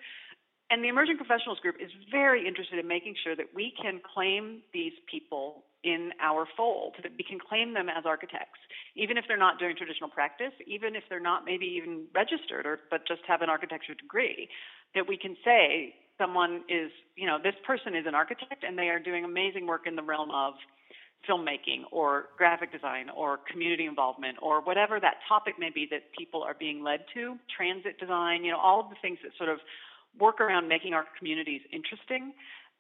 and 0.70 0.82
the 0.82 0.88
Emerging 0.88 1.16
Professionals 1.16 1.58
Group 1.60 1.76
is 1.80 1.90
very 2.10 2.46
interested 2.48 2.78
in 2.78 2.88
making 2.88 3.14
sure 3.22 3.36
that 3.36 3.46
we 3.54 3.72
can 3.80 4.00
claim 4.14 4.62
these 4.72 4.92
people 5.10 5.64
in 5.84 6.10
our 6.20 6.46
fold, 6.56 6.94
that 7.02 7.12
we 7.18 7.24
can 7.24 7.38
claim 7.38 7.74
them 7.74 7.88
as 7.88 8.04
architects, 8.06 8.60
even 8.94 9.16
if 9.16 9.24
they're 9.26 9.36
not 9.36 9.58
doing 9.58 9.74
traditional 9.76 10.08
practice, 10.08 10.52
even 10.66 10.94
if 10.94 11.02
they're 11.08 11.20
not 11.20 11.44
maybe 11.44 11.66
even 11.66 12.04
registered 12.14 12.66
or 12.66 12.78
but 12.90 13.06
just 13.06 13.20
have 13.26 13.42
an 13.42 13.50
architecture 13.50 13.94
degree, 13.94 14.48
that 14.94 15.06
we 15.08 15.16
can 15.16 15.36
say 15.44 15.94
someone 16.18 16.62
is, 16.68 16.90
you 17.16 17.26
know, 17.26 17.38
this 17.42 17.54
person 17.66 17.96
is 17.96 18.06
an 18.06 18.14
architect 18.14 18.62
and 18.62 18.78
they 18.78 18.88
are 18.88 19.00
doing 19.00 19.24
amazing 19.24 19.66
work 19.66 19.86
in 19.86 19.96
the 19.96 20.02
realm 20.02 20.30
of 20.30 20.54
filmmaking 21.28 21.82
or 21.90 22.26
graphic 22.36 22.72
design 22.72 23.08
or 23.16 23.38
community 23.50 23.86
involvement 23.86 24.36
or 24.42 24.60
whatever 24.60 24.98
that 25.00 25.14
topic 25.28 25.54
may 25.58 25.70
be 25.70 25.86
that 25.90 26.02
people 26.18 26.42
are 26.42 26.54
being 26.58 26.82
led 26.82 27.00
to, 27.14 27.36
transit 27.56 27.98
design, 27.98 28.44
you 28.44 28.50
know, 28.50 28.58
all 28.58 28.80
of 28.80 28.90
the 28.90 28.96
things 29.00 29.18
that 29.22 29.30
sort 29.38 29.48
of 29.48 29.58
work 30.18 30.40
around 30.40 30.68
making 30.68 30.94
our 30.94 31.04
communities 31.18 31.60
interesting. 31.72 32.32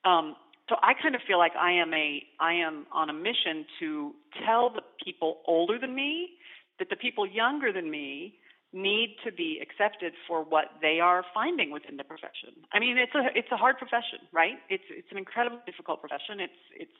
Um, 0.04 0.34
so 0.68 0.76
I 0.82 0.94
kind 0.94 1.14
of 1.14 1.20
feel 1.26 1.38
like 1.38 1.52
I 1.58 1.72
am 1.72 1.92
a 1.92 2.22
I 2.40 2.54
am 2.54 2.86
on 2.92 3.10
a 3.10 3.12
mission 3.12 3.66
to 3.80 4.12
tell 4.46 4.70
the 4.70 4.82
people 5.04 5.38
older 5.46 5.78
than 5.78 5.94
me 5.94 6.30
that 6.78 6.88
the 6.88 6.96
people 6.96 7.26
younger 7.26 7.72
than 7.72 7.90
me 7.90 8.34
need 8.72 9.16
to 9.24 9.30
be 9.30 9.60
accepted 9.60 10.14
for 10.26 10.42
what 10.42 10.80
they 10.80 10.98
are 10.98 11.24
finding 11.34 11.70
within 11.70 11.96
the 11.96 12.04
profession. 12.04 12.56
I 12.72 12.78
mean, 12.78 12.96
it's 12.96 13.14
a 13.14 13.26
it's 13.36 13.50
a 13.52 13.56
hard 13.56 13.76
profession, 13.78 14.20
right? 14.32 14.56
It's 14.70 14.84
it's 14.88 15.08
an 15.10 15.18
incredibly 15.18 15.58
difficult 15.66 16.00
profession. 16.00 16.40
It's 16.40 16.62
it's 16.78 16.98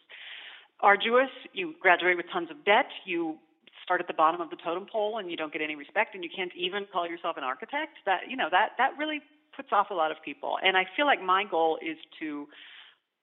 arduous. 0.80 1.30
You 1.52 1.74
graduate 1.80 2.16
with 2.16 2.26
tons 2.32 2.50
of 2.50 2.64
debt. 2.64 2.90
You 3.06 3.38
start 3.84 4.00
at 4.00 4.06
the 4.06 4.14
bottom 4.14 4.40
of 4.40 4.50
the 4.50 4.56
totem 4.56 4.86
pole 4.90 5.18
and 5.18 5.30
you 5.30 5.36
don't 5.36 5.52
get 5.52 5.62
any 5.62 5.74
respect 5.74 6.14
and 6.14 6.22
you 6.22 6.30
can't 6.34 6.52
even 6.54 6.86
call 6.92 7.08
yourself 7.08 7.36
an 7.36 7.44
architect. 7.44 7.96
That 8.04 8.28
you 8.28 8.36
know 8.36 8.48
that 8.50 8.70
that 8.76 8.92
really 8.98 9.20
puts 9.56 9.68
off 9.72 9.88
a 9.90 9.94
lot 9.94 10.10
of 10.10 10.18
people. 10.24 10.58
And 10.62 10.76
I 10.76 10.84
feel 10.96 11.06
like 11.06 11.22
my 11.22 11.44
goal 11.44 11.78
is 11.80 11.96
to 12.20 12.48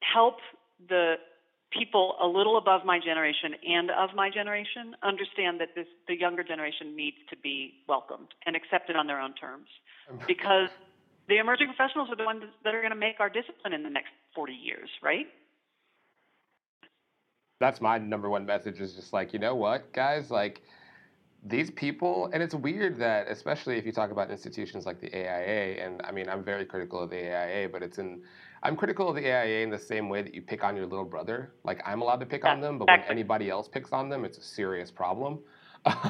help 0.01 0.37
the 0.87 1.15
people 1.71 2.15
a 2.21 2.25
little 2.25 2.57
above 2.57 2.83
my 2.83 2.99
generation 2.99 3.53
and 3.67 3.91
of 3.91 4.09
my 4.15 4.29
generation 4.29 4.95
understand 5.03 5.59
that 5.59 5.69
this 5.75 5.85
the 6.07 6.17
younger 6.17 6.43
generation 6.43 6.95
needs 6.95 7.17
to 7.29 7.37
be 7.37 7.73
welcomed 7.87 8.29
and 8.45 8.55
accepted 8.55 8.95
on 8.95 9.07
their 9.07 9.19
own 9.19 9.33
terms. 9.33 9.67
Because 10.27 10.69
the 11.27 11.37
emerging 11.37 11.67
professionals 11.67 12.09
are 12.09 12.15
the 12.15 12.23
ones 12.23 12.43
that 12.63 12.73
are 12.73 12.81
going 12.81 12.91
to 12.91 12.97
make 12.97 13.19
our 13.19 13.29
discipline 13.29 13.73
in 13.73 13.83
the 13.83 13.89
next 13.89 14.09
40 14.33 14.53
years 14.53 14.89
right? 15.03 15.27
That's 17.59 17.81
my 17.81 17.97
number 17.99 18.29
one 18.29 18.45
message 18.45 18.79
is 18.79 18.95
just 18.95 19.13
like 19.13 19.33
you 19.33 19.39
know 19.39 19.53
what 19.53 19.93
guys? 19.93 20.31
Like 20.31 20.61
these 21.43 21.71
people 21.71 22.29
and 22.33 22.43
it's 22.43 22.55
weird 22.55 22.97
that 22.99 23.27
especially 23.29 23.77
if 23.77 23.85
you 23.85 23.91
talk 23.91 24.11
about 24.11 24.29
institutions 24.29 24.85
like 24.85 24.99
the 24.99 25.07
aia 25.15 25.81
and 25.81 26.01
i 26.03 26.11
mean 26.11 26.27
i'm 26.27 26.43
very 26.43 26.65
critical 26.65 27.01
of 27.01 27.09
the 27.09 27.33
aia 27.33 27.69
but 27.69 27.81
it's 27.81 27.97
in 27.97 28.21
I'm 28.63 28.75
critical 28.75 29.09
of 29.09 29.15
the 29.15 29.25
AIA 29.25 29.63
in 29.63 29.69
the 29.69 29.79
same 29.79 30.09
way 30.09 30.21
that 30.21 30.33
you 30.33 30.41
pick 30.41 30.63
on 30.63 30.75
your 30.75 30.85
little 30.85 31.05
brother. 31.05 31.51
Like 31.63 31.81
I'm 31.85 32.01
allowed 32.01 32.19
to 32.19 32.25
pick 32.25 32.45
on 32.45 32.59
them, 32.59 32.77
but 32.77 32.87
when 32.87 33.03
anybody 33.09 33.49
else 33.49 33.67
picks 33.67 33.91
on 33.91 34.09
them, 34.09 34.25
it's 34.25 34.37
a 34.37 34.43
serious 34.43 34.91
problem. 34.91 35.39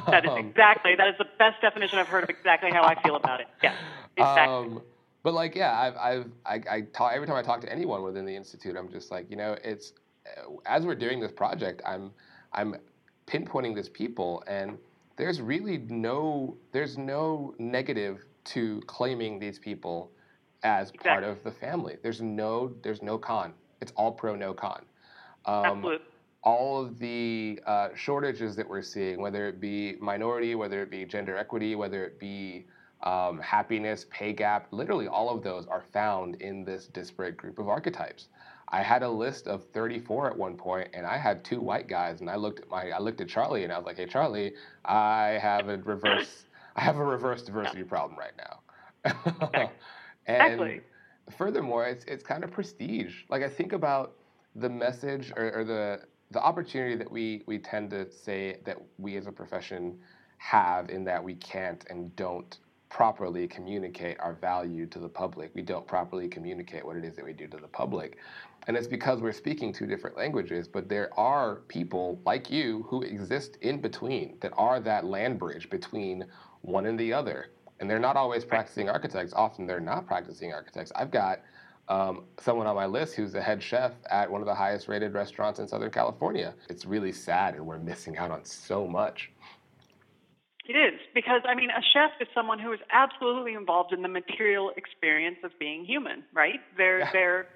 That 0.06 0.24
is 0.24 0.30
um, 0.32 0.38
exactly 0.38 0.96
that 0.96 1.08
is 1.08 1.14
the 1.18 1.26
best 1.38 1.60
definition 1.60 1.98
I've 1.98 2.08
heard 2.08 2.24
of 2.24 2.30
exactly 2.30 2.70
how 2.72 2.82
I 2.82 3.00
feel 3.02 3.16
about 3.16 3.40
it. 3.40 3.46
Yeah, 3.62 3.74
exactly. 4.16 4.54
Um, 4.54 4.82
but 5.22 5.34
like, 5.34 5.54
yeah, 5.54 5.78
I've, 5.78 5.96
I've 5.96 6.30
I, 6.46 6.76
I 6.76 6.80
talk, 6.92 7.12
every 7.14 7.26
time 7.26 7.36
I 7.36 7.42
talk 7.42 7.60
to 7.60 7.72
anyone 7.72 8.02
within 8.02 8.24
the 8.24 8.34
institute, 8.34 8.76
I'm 8.76 8.90
just 8.90 9.10
like, 9.10 9.30
you 9.30 9.36
know, 9.36 9.56
it's 9.62 9.92
as 10.66 10.86
we're 10.86 10.94
doing 10.94 11.20
this 11.20 11.32
project, 11.32 11.82
I'm 11.86 12.10
I'm 12.52 12.76
pinpointing 13.26 13.76
these 13.76 13.88
people, 13.88 14.42
and 14.46 14.78
there's 15.16 15.40
really 15.40 15.78
no 15.78 16.56
there's 16.72 16.98
no 16.98 17.54
negative 17.58 18.24
to 18.42 18.80
claiming 18.86 19.38
these 19.38 19.58
people 19.58 20.10
as 20.62 20.90
exactly. 20.90 21.10
part 21.10 21.24
of 21.24 21.42
the 21.42 21.50
family. 21.50 21.96
There's 22.02 22.20
no 22.20 22.72
there's 22.82 23.02
no 23.02 23.18
con. 23.18 23.52
It's 23.80 23.92
all 23.96 24.12
pro, 24.12 24.34
no 24.36 24.52
con. 24.52 24.84
Um, 25.46 25.64
Absolutely. 25.64 26.06
All 26.42 26.80
of 26.80 26.98
the 26.98 27.60
uh, 27.66 27.88
shortages 27.94 28.56
that 28.56 28.68
we're 28.68 28.82
seeing, 28.82 29.20
whether 29.20 29.46
it 29.46 29.60
be 29.60 29.96
minority, 30.00 30.54
whether 30.54 30.82
it 30.82 30.90
be 30.90 31.04
gender 31.04 31.36
equity, 31.36 31.74
whether 31.74 32.04
it 32.04 32.18
be 32.18 32.64
um, 33.02 33.38
happiness, 33.40 34.06
pay 34.10 34.32
gap, 34.32 34.66
literally 34.70 35.06
all 35.06 35.28
of 35.28 35.42
those 35.42 35.66
are 35.66 35.82
found 35.92 36.36
in 36.36 36.64
this 36.64 36.86
disparate 36.86 37.36
group 37.36 37.58
of 37.58 37.68
archetypes. 37.68 38.28
I 38.70 38.82
had 38.82 39.02
a 39.02 39.08
list 39.08 39.48
of 39.48 39.64
34 39.72 40.30
at 40.30 40.38
one 40.38 40.56
point, 40.56 40.88
and 40.94 41.04
I 41.04 41.18
had 41.18 41.44
two 41.44 41.60
white 41.60 41.88
guys, 41.88 42.20
and 42.20 42.30
I 42.30 42.36
looked 42.36 42.60
at 42.60 42.70
my, 42.70 42.90
I 42.90 43.00
looked 43.00 43.20
at 43.20 43.28
Charlie, 43.28 43.64
and 43.64 43.72
I 43.72 43.76
was 43.76 43.84
like, 43.84 43.96
"Hey, 43.96 44.06
Charlie, 44.06 44.54
I 44.84 45.38
have 45.42 45.68
a 45.68 45.76
reverse, 45.78 46.46
I 46.76 46.80
have 46.80 46.96
a 46.96 47.04
reverse 47.04 47.42
diversity 47.42 47.82
problem 47.82 48.18
right 48.18 48.32
now." 48.38 49.70
And 50.26 50.42
exactly. 50.42 50.80
furthermore, 51.36 51.86
it's 51.86 52.04
it's 52.04 52.22
kind 52.22 52.44
of 52.44 52.50
prestige. 52.50 53.22
Like 53.28 53.42
I 53.42 53.48
think 53.48 53.72
about 53.72 54.14
the 54.56 54.68
message 54.68 55.32
or, 55.36 55.52
or 55.52 55.64
the 55.64 56.00
the 56.30 56.40
opportunity 56.40 56.96
that 56.96 57.10
we 57.10 57.42
we 57.46 57.58
tend 57.58 57.90
to 57.90 58.10
say 58.10 58.58
that 58.64 58.78
we 58.98 59.16
as 59.16 59.26
a 59.26 59.32
profession 59.32 59.98
have 60.38 60.88
in 60.88 61.04
that 61.04 61.22
we 61.22 61.34
can't 61.34 61.84
and 61.90 62.14
don't 62.16 62.58
properly 62.88 63.46
communicate 63.46 64.18
our 64.20 64.34
value 64.34 64.84
to 64.86 64.98
the 64.98 65.08
public. 65.08 65.52
We 65.54 65.62
don't 65.62 65.86
properly 65.86 66.28
communicate 66.28 66.84
what 66.84 66.96
it 66.96 67.04
is 67.04 67.14
that 67.16 67.24
we 67.24 67.32
do 67.32 67.46
to 67.46 67.56
the 67.56 67.68
public. 67.68 68.18
And 68.66 68.76
it's 68.76 68.88
because 68.88 69.20
we're 69.20 69.32
speaking 69.32 69.72
two 69.72 69.86
different 69.86 70.16
languages, 70.16 70.66
but 70.66 70.88
there 70.88 71.08
are 71.18 71.56
people 71.68 72.20
like 72.26 72.50
you 72.50 72.84
who 72.88 73.02
exist 73.02 73.56
in 73.62 73.80
between, 73.80 74.36
that 74.40 74.52
are 74.56 74.80
that 74.80 75.04
land 75.04 75.38
bridge 75.38 75.70
between 75.70 76.26
one 76.62 76.86
and 76.86 76.98
the 76.98 77.12
other 77.12 77.50
and 77.80 77.88
they're 77.88 77.98
not 77.98 78.16
always 78.16 78.44
practicing 78.44 78.88
architects. 78.88 79.32
Often 79.34 79.66
they're 79.66 79.80
not 79.80 80.06
practicing 80.06 80.52
architects. 80.52 80.92
I've 80.94 81.10
got 81.10 81.40
um, 81.88 82.24
someone 82.38 82.66
on 82.66 82.76
my 82.76 82.86
list 82.86 83.14
who's 83.14 83.32
the 83.32 83.42
head 83.42 83.62
chef 83.62 83.92
at 84.10 84.30
one 84.30 84.40
of 84.40 84.46
the 84.46 84.54
highest 84.54 84.86
rated 84.86 85.14
restaurants 85.14 85.58
in 85.58 85.66
Southern 85.66 85.90
California. 85.90 86.54
It's 86.68 86.84
really 86.84 87.12
sad, 87.12 87.54
and 87.54 87.66
we're 87.66 87.78
missing 87.78 88.16
out 88.16 88.30
on 88.30 88.44
so 88.44 88.86
much. 88.86 89.32
It 90.68 90.74
is 90.74 91.00
because 91.14 91.40
I 91.48 91.56
mean, 91.56 91.70
a 91.70 91.82
chef 91.92 92.12
is 92.20 92.28
someone 92.32 92.60
who 92.60 92.72
is 92.72 92.78
absolutely 92.92 93.54
involved 93.54 93.92
in 93.92 94.02
the 94.02 94.08
material 94.08 94.70
experience 94.76 95.38
of 95.42 95.50
being 95.58 95.84
human, 95.84 96.22
right? 96.32 96.60
They're 96.76 97.00
yeah. 97.00 97.10
they're 97.12 97.46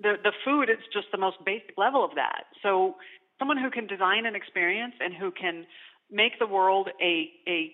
the 0.00 0.14
the 0.22 0.32
food 0.44 0.70
is 0.70 0.78
just 0.92 1.08
the 1.12 1.18
most 1.18 1.36
basic 1.44 1.74
level 1.76 2.02
of 2.02 2.12
that. 2.14 2.44
So 2.62 2.94
someone 3.38 3.58
who 3.58 3.70
can 3.70 3.86
design 3.86 4.24
an 4.24 4.34
experience 4.34 4.94
and 5.00 5.12
who 5.12 5.32
can 5.32 5.66
make 6.10 6.38
the 6.38 6.46
world 6.46 6.88
a 7.02 7.28
a 7.46 7.72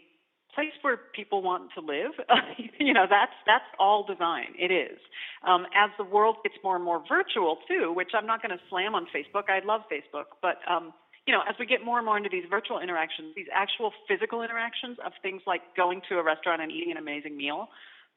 place 0.58 0.74
where 0.82 0.98
people 1.14 1.40
want 1.40 1.70
to 1.78 1.80
live. 1.80 2.10
you 2.80 2.92
know, 2.92 3.06
that's 3.08 3.38
that's 3.46 3.70
all 3.78 4.02
design. 4.02 4.58
It 4.58 4.72
is. 4.72 4.98
Um, 5.46 5.66
as 5.70 5.90
the 5.98 6.02
world 6.04 6.36
gets 6.42 6.56
more 6.64 6.74
and 6.74 6.84
more 6.84 7.00
virtual 7.08 7.58
too, 7.68 7.92
which 7.94 8.10
I'm 8.12 8.26
not 8.26 8.42
going 8.42 8.50
to 8.50 8.62
slam 8.68 8.96
on 8.96 9.06
Facebook. 9.14 9.46
I 9.48 9.64
love 9.64 9.82
Facebook, 9.86 10.34
but 10.42 10.58
um, 10.68 10.92
you 11.26 11.32
know, 11.32 11.42
as 11.48 11.54
we 11.60 11.66
get 11.66 11.84
more 11.84 11.98
and 11.98 12.06
more 12.06 12.16
into 12.16 12.28
these 12.28 12.42
virtual 12.50 12.80
interactions, 12.80 13.36
these 13.36 13.46
actual 13.54 13.92
physical 14.08 14.42
interactions 14.42 14.98
of 15.06 15.12
things 15.22 15.42
like 15.46 15.62
going 15.76 16.02
to 16.08 16.18
a 16.18 16.24
restaurant 16.24 16.60
and 16.60 16.72
eating 16.72 16.90
an 16.90 16.96
amazing 16.96 17.36
meal, 17.36 17.68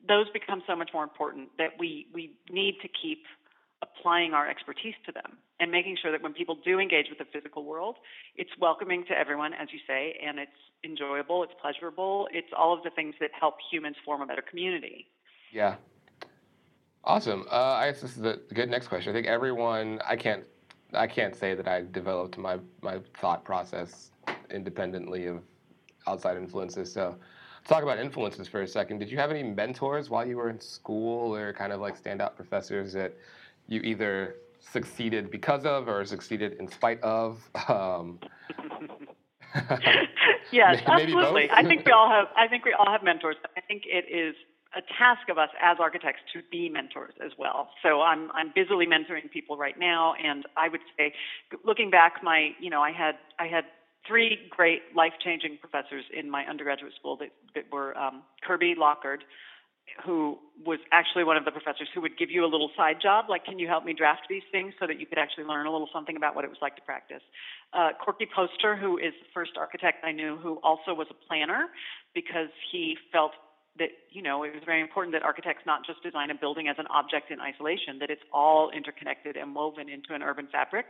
those 0.07 0.25
become 0.33 0.63
so 0.65 0.75
much 0.75 0.89
more 0.95 1.03
important 1.03 1.49
that 1.59 1.77
we 1.77 2.07
we 2.11 2.31
need 2.49 2.81
to 2.81 2.89
keep 2.89 3.21
applying 3.81 4.33
our 4.33 4.47
expertise 4.47 4.95
to 5.05 5.11
them 5.11 5.37
and 5.59 5.71
making 5.71 5.97
sure 6.01 6.11
that 6.11 6.21
when 6.21 6.33
people 6.33 6.57
do 6.63 6.79
engage 6.79 7.07
with 7.09 7.17
the 7.17 7.25
physical 7.31 7.65
world, 7.65 7.97
it's 8.35 8.51
welcoming 8.59 9.03
to 9.05 9.17
everyone, 9.17 9.53
as 9.53 9.69
you 9.71 9.79
say, 9.87 10.17
and 10.25 10.39
it's 10.39 10.51
enjoyable, 10.83 11.43
it's 11.43 11.53
pleasurable, 11.61 12.27
it's 12.31 12.49
all 12.57 12.73
of 12.73 12.83
the 12.83 12.89
things 12.91 13.15
that 13.19 13.31
help 13.39 13.55
humans 13.71 13.95
form 14.05 14.21
a 14.21 14.25
better 14.25 14.43
community. 14.47 15.07
Yeah. 15.51 15.75
Awesome. 17.03 17.45
Uh, 17.51 17.73
I 17.73 17.91
guess 17.91 18.01
this 18.01 18.17
is 18.17 18.23
a 18.23 18.37
good 18.53 18.69
next 18.69 18.87
question. 18.87 19.11
I 19.11 19.13
think 19.13 19.27
everyone, 19.27 19.99
I 20.07 20.15
can't, 20.15 20.43
I 20.93 21.07
can't 21.07 21.35
say 21.35 21.55
that 21.55 21.67
I 21.67 21.83
developed 21.91 22.37
my, 22.37 22.59
my 22.81 22.99
thought 23.19 23.43
process 23.43 24.11
independently 24.51 25.25
of 25.25 25.41
outside 26.07 26.37
influences. 26.37 26.91
So 26.91 27.15
let's 27.59 27.69
talk 27.69 27.83
about 27.83 27.97
influences 27.97 28.47
for 28.47 28.61
a 28.61 28.67
second. 28.67 28.99
Did 28.99 29.09
you 29.09 29.17
have 29.17 29.31
any 29.31 29.43
mentors 29.43 30.09
while 30.09 30.27
you 30.27 30.37
were 30.37 30.49
in 30.49 30.59
school 30.59 31.35
or 31.35 31.53
kind 31.53 31.71
of 31.71 31.81
like 31.81 32.01
standout 32.01 32.35
professors 32.35 32.93
that 32.93 33.15
you 33.71 33.81
either 33.81 34.35
succeeded 34.59 35.31
because 35.31 35.65
of 35.65 35.87
or 35.87 36.03
succeeded 36.05 36.53
in 36.59 36.67
spite 36.67 37.01
of? 37.01 37.49
Um, 37.67 38.19
yes, 40.51 40.81
absolutely. 40.85 41.49
I 41.51 41.63
think 41.63 41.85
we 41.85 41.91
all 41.91 42.09
have. 42.09 42.27
I 42.37 42.47
think 42.47 42.65
we 42.65 42.73
all 42.73 42.91
have 42.91 43.03
mentors. 43.03 43.37
I 43.57 43.61
think 43.61 43.83
it 43.85 44.05
is 44.13 44.35
a 44.75 44.81
task 44.97 45.29
of 45.29 45.37
us 45.37 45.49
as 45.61 45.77
architects 45.79 46.21
to 46.33 46.41
be 46.51 46.69
mentors 46.69 47.13
as 47.25 47.31
well. 47.37 47.69
So 47.81 48.01
I'm 48.01 48.29
I'm 48.31 48.51
busily 48.53 48.85
mentoring 48.85 49.31
people 49.31 49.57
right 49.57 49.77
now, 49.79 50.13
and 50.21 50.45
I 50.57 50.69
would 50.69 50.81
say, 50.97 51.13
looking 51.65 51.89
back, 51.89 52.15
my 52.23 52.49
you 52.59 52.69
know 52.69 52.81
I 52.81 52.91
had 52.91 53.15
I 53.39 53.47
had 53.47 53.65
three 54.07 54.39
great 54.49 54.81
life 54.95 55.13
changing 55.23 55.57
professors 55.59 56.03
in 56.17 56.29
my 56.29 56.43
undergraduate 56.45 56.93
school 56.99 57.17
that 57.17 57.31
that 57.55 57.63
were 57.71 57.97
um, 57.97 58.23
Kirby 58.45 58.75
Lockard, 58.77 59.23
who 60.05 60.37
was 60.65 60.79
actually 60.91 61.23
one 61.23 61.37
of 61.37 61.45
the 61.45 61.51
professors 61.51 61.87
who 61.93 62.01
would 62.01 62.17
give 62.17 62.29
you 62.29 62.45
a 62.45 62.49
little 62.49 62.71
side 62.77 62.97
job, 63.01 63.25
like, 63.29 63.45
can 63.45 63.59
you 63.59 63.67
help 63.67 63.83
me 63.83 63.93
draft 63.93 64.21
these 64.29 64.43
things 64.51 64.73
so 64.79 64.87
that 64.87 64.99
you 64.99 65.05
could 65.05 65.17
actually 65.17 65.43
learn 65.43 65.65
a 65.65 65.71
little 65.71 65.89
something 65.93 66.15
about 66.15 66.35
what 66.35 66.45
it 66.45 66.49
was 66.49 66.59
like 66.61 66.75
to 66.75 66.81
practice. 66.81 67.21
Uh, 67.73 67.89
Corky 68.03 68.27
Poster, 68.33 68.75
who 68.75 68.97
is 68.97 69.13
the 69.19 69.29
first 69.33 69.51
architect 69.57 70.03
I 70.03 70.11
knew 70.11 70.37
who 70.37 70.59
also 70.63 70.93
was 70.93 71.07
a 71.09 71.27
planner 71.27 71.67
because 72.13 72.49
he 72.71 72.97
felt 73.11 73.31
that, 73.79 73.89
you 74.11 74.21
know, 74.21 74.43
it 74.43 74.53
was 74.53 74.63
very 74.65 74.81
important 74.81 75.13
that 75.13 75.23
architects 75.23 75.63
not 75.65 75.85
just 75.85 76.03
design 76.03 76.29
a 76.29 76.35
building 76.35 76.67
as 76.67 76.75
an 76.77 76.87
object 76.87 77.31
in 77.31 77.39
isolation, 77.39 77.99
that 77.99 78.09
it's 78.09 78.23
all 78.33 78.69
interconnected 78.71 79.37
and 79.37 79.55
woven 79.55 79.87
into 79.87 80.13
an 80.13 80.21
urban 80.21 80.47
fabric. 80.51 80.85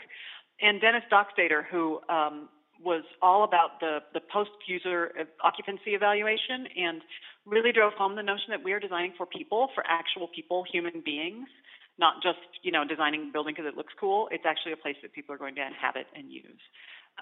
And 0.62 0.82
Dennis 0.82 1.04
Dockstader, 1.12 1.64
who 1.70 2.02
um, 2.10 2.50
was 2.84 3.04
all 3.22 3.44
about 3.44 3.80
the, 3.80 4.00
the 4.14 4.22
post-user 4.32 5.12
occupancy 5.44 5.92
evaluation 5.92 6.68
and 6.78 7.02
really 7.46 7.72
drove 7.72 7.94
home 7.94 8.16
the 8.16 8.24
notion 8.24 8.50
that 8.50 8.64
we 8.64 8.74
are 8.74 8.80
designing 8.80 9.14
for 9.18 9.26
people, 9.26 9.70
for 9.74 9.84
actual 9.88 10.28
people, 10.34 10.64
human 10.72 11.02
beings, 11.04 11.48
not 12.00 12.22
just 12.24 12.40
you 12.64 12.72
know 12.72 12.84
designing 12.88 13.30
a 13.30 13.32
building 13.32 13.54
because 13.56 13.70
it 13.72 13.78
looks 13.78 13.94
cool. 14.00 14.28
It's 14.32 14.46
actually 14.46 14.74
a 14.74 14.78
place 14.78 14.96
that 15.02 15.14
people 15.14 15.36
are 15.36 15.38
going 15.38 15.56
to 15.56 15.66
inhabit 15.66 16.08
and 16.16 16.32
use. 16.32 16.62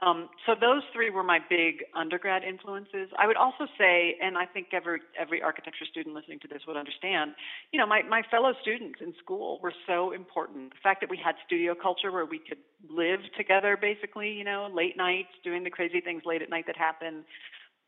Um, 0.02 0.30
so 0.46 0.56
those 0.60 0.84
three 0.94 1.10
were 1.10 1.24
my 1.24 1.40
big 1.50 1.84
undergrad 1.96 2.44
influences. 2.44 3.10
I 3.18 3.28
would 3.28 3.36
also 3.36 3.68
say, 3.78 4.16
and 4.22 4.38
I 4.38 4.46
think 4.46 4.68
every 4.72 5.00
every 5.20 5.42
architecture 5.42 5.86
student 5.90 6.16
listening 6.16 6.40
to 6.40 6.48
this 6.48 6.62
would 6.68 6.78
understand, 6.78 7.32
you 7.74 7.80
know, 7.80 7.86
my, 7.86 8.02
my 8.04 8.22
fellow 8.32 8.54
students 8.62 9.00
in 9.02 9.14
school 9.22 9.60
were 9.62 9.74
so 9.88 10.12
important. 10.12 10.72
The 10.72 10.80
fact 10.82 11.02
that 11.02 11.10
we 11.10 11.20
had 11.24 11.36
studio 11.46 11.76
culture 11.76 12.12
where 12.12 12.26
we 12.26 12.40
could 12.40 12.60
live 12.90 13.20
together, 13.38 13.78
basically, 13.80 14.32
you 14.32 14.44
know, 14.44 14.70
late 14.74 14.96
nights 14.96 15.30
doing 15.44 15.64
the 15.64 15.70
crazy 15.70 16.00
things 16.00 16.24
late 16.26 16.42
at 16.42 16.50
night 16.50 16.66
that 16.68 16.78
happen. 16.78 17.26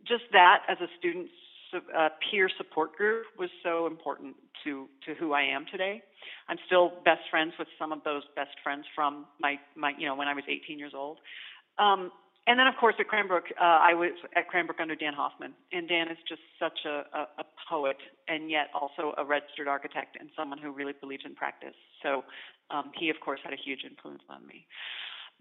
Just 0.06 0.24
that 0.34 0.64
as 0.68 0.78
a 0.82 0.88
student 1.00 1.30
uh, 1.74 2.10
peer 2.30 2.50
support 2.58 2.96
group 2.96 3.26
was 3.38 3.50
so 3.64 3.88
important 3.88 4.36
to 4.64 4.88
to 5.06 5.14
who 5.16 5.34
I 5.34 5.44
am 5.44 5.66
today. 5.72 6.02
I'm 6.50 6.58
still 6.66 6.92
best 7.06 7.22
friends 7.30 7.54
with 7.58 7.68
some 7.80 7.92
of 7.92 8.04
those 8.04 8.24
best 8.36 8.56
friends 8.64 8.86
from 8.94 9.26
my 9.40 9.56
my 9.76 9.94
you 9.98 10.06
know 10.06 10.16
when 10.16 10.28
I 10.28 10.34
was 10.34 10.44
18 10.48 10.78
years 10.78 10.94
old. 10.96 11.18
Um, 11.78 12.12
and 12.48 12.60
then, 12.60 12.68
of 12.68 12.74
course, 12.80 12.96
at 13.00 13.08
Cranbrook, 13.08 13.46
uh, 13.60 13.64
I 13.64 13.94
was 13.94 14.12
at 14.36 14.48
Cranbrook 14.48 14.80
under 14.80 14.96
Dan 14.96 15.14
Hoffman. 15.14 15.54
And 15.72 15.88
Dan 15.88 16.10
is 16.10 16.18
just 16.28 16.42
such 16.60 16.80
a, 16.86 17.06
a, 17.14 17.22
a 17.40 17.46
poet 17.70 17.98
and 18.28 18.50
yet 18.50 18.68
also 18.74 19.14
a 19.18 19.24
registered 19.24 19.68
architect 19.68 20.18
and 20.20 20.30
someone 20.36 20.58
who 20.58 20.72
really 20.72 20.94
believes 21.00 21.24
in 21.26 21.36
practice. 21.36 21.76
So 22.02 22.24
um, 22.72 22.92
he, 22.98 23.10
of 23.10 23.18
course, 23.24 23.40
had 23.44 23.54
a 23.54 23.62
huge 23.64 23.82
influence 23.86 24.24
on 24.30 24.46
me. 24.48 24.66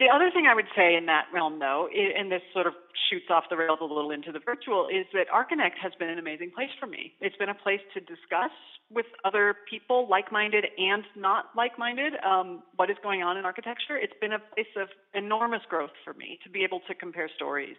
The 0.01 0.09
other 0.09 0.31
thing 0.33 0.47
I 0.49 0.55
would 0.55 0.73
say 0.75 0.97
in 0.97 1.05
that 1.13 1.27
realm, 1.31 1.59
though, 1.59 1.87
and 1.93 2.33
this 2.33 2.41
sort 2.55 2.67
of 2.67 2.73
shoots 3.11 3.27
off 3.29 3.45
the 3.51 3.57
rails 3.57 3.81
a 3.83 3.85
little 3.85 4.11
into 4.11 4.33
the 4.33 4.41
virtual, 4.41 4.89
is 4.89 5.05
that 5.13 5.29
Archinect 5.29 5.77
has 5.77 5.93
been 5.99 6.09
an 6.09 6.19
amazing 6.19 6.53
place 6.57 6.71
for 6.81 6.87
me. 6.87 7.13
It's 7.21 7.37
been 7.37 7.51
a 7.51 7.55
place 7.55 7.85
to 7.93 8.01
discuss 8.01 8.51
with 8.89 9.05
other 9.27 9.57
people, 9.69 10.09
like 10.09 10.33
minded 10.33 10.65
and 10.79 11.05
not 11.17 11.51
like 11.55 11.79
minded, 11.79 12.15
um, 12.25 12.63
what 12.77 12.89
is 12.89 12.97
going 13.03 13.23
on 13.23 13.37
in 13.37 13.45
architecture. 13.45 13.99
It's 14.01 14.17
been 14.23 14.33
a 14.33 14.41
place 14.57 14.73
of 14.81 14.89
enormous 15.13 15.61
growth 15.69 15.93
for 16.03 16.15
me 16.15 16.39
to 16.45 16.51
be 16.51 16.65
able 16.65 16.81
to 16.89 16.95
compare 16.95 17.29
stories. 17.37 17.77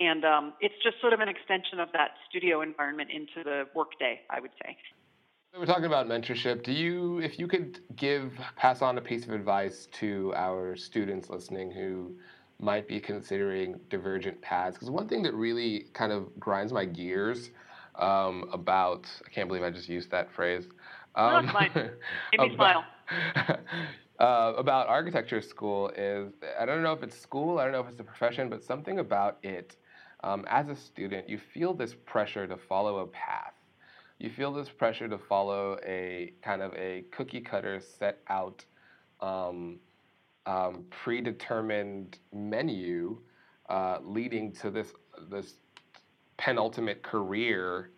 And 0.00 0.24
um, 0.24 0.54
it's 0.60 0.74
just 0.82 1.00
sort 1.00 1.12
of 1.12 1.20
an 1.20 1.28
extension 1.28 1.78
of 1.78 1.90
that 1.92 2.18
studio 2.28 2.62
environment 2.62 3.10
into 3.14 3.44
the 3.44 3.68
workday, 3.72 4.20
I 4.28 4.40
would 4.40 4.52
say. 4.60 4.76
We're 5.58 5.66
talking 5.66 5.84
about 5.84 6.08
mentorship. 6.08 6.62
Do 6.62 6.72
you, 6.72 7.18
if 7.18 7.38
you 7.38 7.46
could 7.46 7.80
give, 7.94 8.32
pass 8.56 8.80
on 8.80 8.96
a 8.96 9.02
piece 9.02 9.24
of 9.26 9.32
advice 9.32 9.86
to 9.92 10.32
our 10.34 10.74
students 10.76 11.28
listening 11.28 11.70
who 11.70 12.16
might 12.58 12.88
be 12.88 12.98
considering 12.98 13.78
divergent 13.90 14.40
paths? 14.40 14.76
Because 14.76 14.88
one 14.88 15.08
thing 15.08 15.22
that 15.24 15.34
really 15.34 15.88
kind 15.92 16.10
of 16.10 16.40
grinds 16.40 16.72
my 16.72 16.86
gears 16.86 17.50
um, 17.96 18.48
about, 18.50 19.06
I 19.26 19.28
can't 19.28 19.46
believe 19.46 19.62
I 19.62 19.68
just 19.68 19.90
used 19.90 20.10
that 20.10 20.32
phrase. 20.32 20.68
Um, 21.16 21.44
no, 21.44 21.52
Made 21.52 21.74
me 22.38 22.54
smile. 22.54 22.84
uh, 24.18 24.54
about 24.56 24.88
architecture 24.88 25.42
school 25.42 25.90
is, 25.90 26.32
I 26.58 26.64
don't 26.64 26.82
know 26.82 26.94
if 26.94 27.02
it's 27.02 27.20
school, 27.20 27.58
I 27.58 27.64
don't 27.64 27.72
know 27.72 27.80
if 27.80 27.88
it's 27.90 28.00
a 28.00 28.04
profession, 28.04 28.48
but 28.48 28.64
something 28.64 29.00
about 29.00 29.36
it. 29.42 29.76
Um, 30.24 30.46
as 30.48 30.70
a 30.70 30.76
student, 30.76 31.28
you 31.28 31.36
feel 31.36 31.74
this 31.74 31.94
pressure 32.06 32.46
to 32.46 32.56
follow 32.56 33.00
a 33.00 33.06
path 33.08 33.52
you 34.22 34.30
feel 34.30 34.52
this 34.52 34.68
pressure 34.68 35.08
to 35.08 35.18
follow 35.18 35.76
a 35.84 36.32
kind 36.42 36.62
of 36.62 36.72
a 36.74 37.04
cookie 37.10 37.40
cutter 37.40 37.80
set 37.80 38.20
out 38.28 38.64
um, 39.20 39.80
um, 40.46 40.84
predetermined 40.90 42.18
menu 42.32 43.18
uh, 43.68 43.98
leading 44.00 44.52
to 44.52 44.70
this 44.70 44.92
this 45.28 45.54
penultimate 46.36 47.02
career 47.02 47.90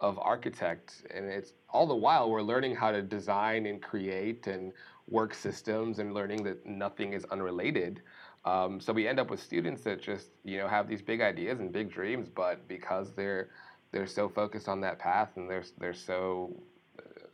of 0.00 0.18
architect 0.20 1.02
and 1.12 1.26
it's 1.26 1.52
all 1.68 1.86
the 1.86 1.94
while 1.94 2.30
we're 2.30 2.42
learning 2.42 2.76
how 2.76 2.92
to 2.92 3.02
design 3.02 3.66
and 3.66 3.82
create 3.82 4.46
and 4.46 4.72
work 5.08 5.34
systems 5.34 5.98
and 5.98 6.14
learning 6.14 6.44
that 6.44 6.64
nothing 6.64 7.12
is 7.12 7.24
unrelated. 7.26 8.02
Um, 8.44 8.80
so 8.80 8.92
we 8.92 9.06
end 9.06 9.20
up 9.20 9.30
with 9.30 9.40
students 9.40 9.82
that 9.82 10.00
just 10.00 10.30
you 10.44 10.58
know 10.58 10.68
have 10.68 10.88
these 10.88 11.02
big 11.02 11.20
ideas 11.20 11.58
and 11.58 11.72
big 11.72 11.90
dreams 11.90 12.28
but 12.28 12.66
because 12.68 13.12
they're 13.14 13.50
they're 13.92 14.06
so 14.06 14.28
focused 14.28 14.68
on 14.68 14.80
that 14.80 14.98
path 14.98 15.30
and 15.36 15.48
they're 15.48 15.64
they're 15.78 15.94
so 15.94 16.54
uh, 16.98 17.26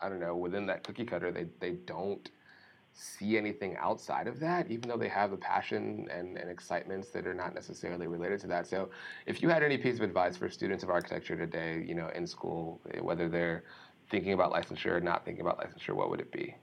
I 0.00 0.08
don't 0.08 0.20
know 0.20 0.36
within 0.36 0.66
that 0.66 0.84
cookie 0.84 1.04
cutter 1.04 1.32
they 1.32 1.46
they 1.58 1.72
don't 1.86 2.30
see 2.94 3.38
anything 3.38 3.74
outside 3.78 4.26
of 4.26 4.38
that 4.40 4.70
even 4.70 4.88
though 4.88 4.98
they 4.98 5.08
have 5.08 5.30
the 5.30 5.36
passion 5.36 6.06
and, 6.10 6.36
and 6.36 6.50
excitements 6.50 7.08
that 7.08 7.26
are 7.26 7.32
not 7.32 7.54
necessarily 7.54 8.06
related 8.06 8.38
to 8.40 8.46
that. 8.48 8.66
So 8.66 8.90
if 9.24 9.42
you 9.42 9.48
had 9.48 9.62
any 9.62 9.78
piece 9.78 9.96
of 9.96 10.02
advice 10.02 10.36
for 10.36 10.50
students 10.50 10.84
of 10.84 10.90
architecture 10.90 11.36
today 11.36 11.84
you 11.86 11.94
know 11.94 12.08
in 12.14 12.26
school 12.26 12.80
whether 13.00 13.28
they're 13.28 13.64
thinking 14.10 14.34
about 14.34 14.52
licensure 14.52 14.92
or 14.92 15.00
not 15.00 15.24
thinking 15.24 15.40
about 15.40 15.58
licensure 15.58 15.94
what 15.94 16.10
would 16.10 16.20
it 16.20 16.30
be? 16.30 16.54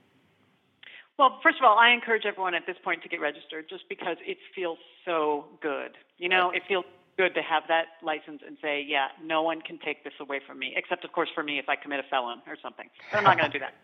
Well, 1.18 1.38
first 1.42 1.58
of 1.58 1.64
all, 1.64 1.76
I 1.76 1.90
encourage 1.90 2.24
everyone 2.24 2.54
at 2.54 2.64
this 2.66 2.78
point 2.82 3.02
to 3.02 3.08
get 3.10 3.20
registered 3.20 3.68
just 3.68 3.86
because 3.90 4.16
it 4.24 4.38
feels 4.54 4.78
so 5.04 5.44
good. 5.60 5.98
You 6.16 6.30
know, 6.30 6.50
it 6.50 6.62
feels 6.66 6.86
good 7.20 7.36
to 7.36 7.44
have 7.44 7.64
that 7.68 8.00
license 8.00 8.40
and 8.40 8.56
say, 8.64 8.80
yeah, 8.80 9.12
no 9.20 9.44
one 9.44 9.60
can 9.60 9.76
take 9.84 10.00
this 10.08 10.16
away 10.24 10.40
from 10.40 10.56
me, 10.58 10.72
except 10.72 11.04
of 11.04 11.12
course 11.12 11.28
for 11.34 11.44
me 11.44 11.60
if 11.60 11.68
I 11.68 11.76
commit 11.76 12.00
a 12.00 12.06
felon 12.08 12.40
or 12.48 12.56
something. 12.64 12.88
But 13.12 13.18
I'm 13.18 13.24
not 13.28 13.36
going 13.36 13.52
to 13.52 13.56
do 13.58 13.62
that. 13.66 13.76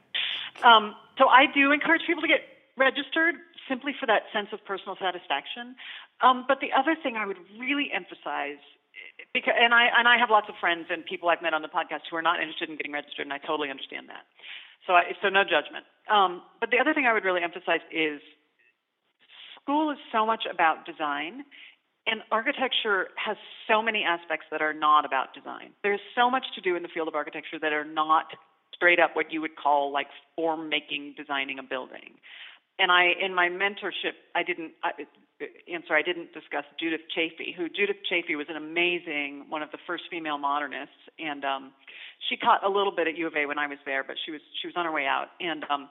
Um, 0.64 0.96
so 1.20 1.28
I 1.28 1.44
do 1.52 1.68
encourage 1.72 2.00
people 2.08 2.24
to 2.24 2.32
get 2.32 2.40
registered 2.80 3.36
simply 3.68 3.92
for 4.00 4.06
that 4.06 4.24
sense 4.32 4.48
of 4.56 4.64
personal 4.64 4.96
satisfaction. 4.96 5.76
Um, 6.24 6.48
but 6.48 6.64
the 6.64 6.72
other 6.72 6.96
thing 6.96 7.20
I 7.20 7.26
would 7.28 7.36
really 7.60 7.92
emphasize 7.92 8.62
because 9.36 9.52
and 9.60 9.74
I 9.74 9.92
and 9.92 10.08
I 10.08 10.16
have 10.16 10.30
lots 10.32 10.48
of 10.48 10.56
friends 10.56 10.86
and 10.88 11.04
people 11.04 11.28
I've 11.28 11.44
met 11.44 11.52
on 11.52 11.60
the 11.60 11.68
podcast 11.68 12.08
who 12.08 12.16
are 12.16 12.24
not 12.24 12.40
interested 12.40 12.72
in 12.72 12.76
getting 12.80 12.92
registered, 12.96 13.28
and 13.28 13.32
I 13.32 13.38
totally 13.38 13.68
understand 13.68 14.08
that. 14.08 14.24
So 14.86 14.96
I, 14.96 15.12
so 15.20 15.28
no 15.28 15.44
judgment. 15.44 15.84
Um, 16.08 16.40
but 16.60 16.70
the 16.72 16.78
other 16.80 16.94
thing 16.94 17.04
I 17.04 17.12
would 17.12 17.24
really 17.24 17.42
emphasize 17.42 17.84
is 17.92 18.20
school 19.60 19.90
is 19.90 19.98
so 20.12 20.24
much 20.24 20.44
about 20.48 20.86
design 20.86 21.44
and 22.06 22.22
architecture 22.30 23.08
has 23.16 23.36
so 23.68 23.82
many 23.82 24.04
aspects 24.04 24.46
that 24.50 24.62
are 24.62 24.72
not 24.72 25.04
about 25.04 25.34
design. 25.34 25.70
There's 25.82 26.00
so 26.14 26.30
much 26.30 26.44
to 26.54 26.60
do 26.60 26.76
in 26.76 26.82
the 26.82 26.88
field 26.88 27.08
of 27.08 27.14
architecture 27.14 27.58
that 27.60 27.72
are 27.72 27.84
not 27.84 28.26
straight 28.74 29.00
up 29.00 29.16
what 29.16 29.32
you 29.32 29.40
would 29.40 29.56
call 29.56 29.92
like 29.92 30.06
form 30.36 30.68
making 30.68 31.14
designing 31.16 31.58
a 31.58 31.62
building. 31.62 32.14
And 32.78 32.92
I, 32.92 33.12
in 33.18 33.34
my 33.34 33.48
mentorship, 33.48 34.20
I 34.34 34.42
didn't, 34.42 34.72
I, 34.84 34.90
answer, 35.72 35.94
I 35.94 36.02
didn't 36.02 36.32
discuss 36.32 36.64
Judith 36.78 37.00
Chafee, 37.16 37.56
who 37.56 37.68
Judith 37.68 37.96
Chafee 38.04 38.36
was 38.36 38.46
an 38.50 38.56
amazing, 38.56 39.46
one 39.48 39.62
of 39.62 39.70
the 39.72 39.78
first 39.86 40.04
female 40.10 40.36
modernists. 40.36 41.00
And 41.18 41.44
um, 41.44 41.72
she 42.28 42.36
taught 42.36 42.62
a 42.64 42.68
little 42.68 42.94
bit 42.94 43.08
at 43.08 43.16
U 43.16 43.26
of 43.26 43.34
A 43.34 43.46
when 43.46 43.58
I 43.58 43.66
was 43.66 43.78
there, 43.86 44.04
but 44.04 44.16
she 44.24 44.30
was, 44.30 44.42
she 44.60 44.68
was 44.68 44.74
on 44.76 44.84
her 44.84 44.92
way 44.92 45.06
out. 45.06 45.28
And 45.40 45.64
um, 45.70 45.88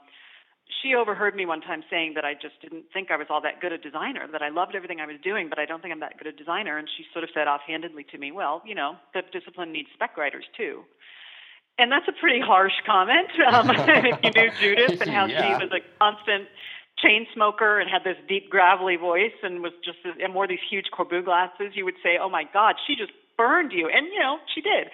she 0.81 0.95
overheard 0.95 1.35
me 1.35 1.45
one 1.45 1.61
time 1.61 1.83
saying 1.89 2.13
that 2.15 2.25
I 2.25 2.33
just 2.33 2.59
didn't 2.61 2.85
think 2.91 3.11
I 3.11 3.17
was 3.17 3.27
all 3.29 3.41
that 3.41 3.61
good 3.61 3.71
a 3.71 3.77
designer, 3.77 4.27
that 4.31 4.41
I 4.41 4.49
loved 4.49 4.75
everything 4.75 4.99
I 4.99 5.05
was 5.05 5.17
doing, 5.23 5.47
but 5.49 5.59
I 5.59 5.65
don't 5.65 5.81
think 5.81 5.93
I'm 5.93 5.99
that 5.99 6.17
good 6.17 6.27
a 6.27 6.31
designer. 6.31 6.77
And 6.77 6.87
she 6.97 7.05
sort 7.13 7.23
of 7.23 7.29
said 7.33 7.47
offhandedly 7.47 8.05
to 8.11 8.17
me, 8.17 8.31
well, 8.31 8.61
you 8.65 8.73
know, 8.73 8.95
the 9.13 9.21
discipline 9.31 9.71
needs 9.71 9.89
spec 9.93 10.17
writers 10.17 10.45
too. 10.57 10.81
And 11.77 11.91
that's 11.91 12.07
a 12.07 12.13
pretty 12.19 12.39
harsh 12.39 12.73
comment. 12.85 13.29
Um, 13.45 13.69
if 13.73 14.17
you 14.23 14.31
knew 14.31 14.51
Judith 14.59 15.01
and 15.01 15.09
how 15.09 15.25
yeah. 15.25 15.59
she 15.59 15.65
was 15.65 15.71
a 15.71 15.81
constant 15.99 16.47
chain 16.97 17.27
smoker 17.33 17.79
and 17.79 17.89
had 17.89 18.03
this 18.03 18.17
deep 18.27 18.49
gravelly 18.49 18.95
voice 18.95 19.35
and 19.43 19.61
was 19.61 19.73
just 19.83 19.99
and 20.03 20.33
wore 20.33 20.47
these 20.47 20.63
huge 20.69 20.87
Corbu 20.91 21.23
glasses, 21.23 21.73
you 21.73 21.85
would 21.85 21.99
say, 22.01 22.17
"Oh 22.19 22.29
my 22.29 22.43
God, 22.53 22.75
she 22.87 22.95
just 22.95 23.11
burned 23.37 23.71
you," 23.71 23.89
and 23.89 24.07
you 24.07 24.19
know 24.19 24.39
she 24.53 24.61
did. 24.61 24.87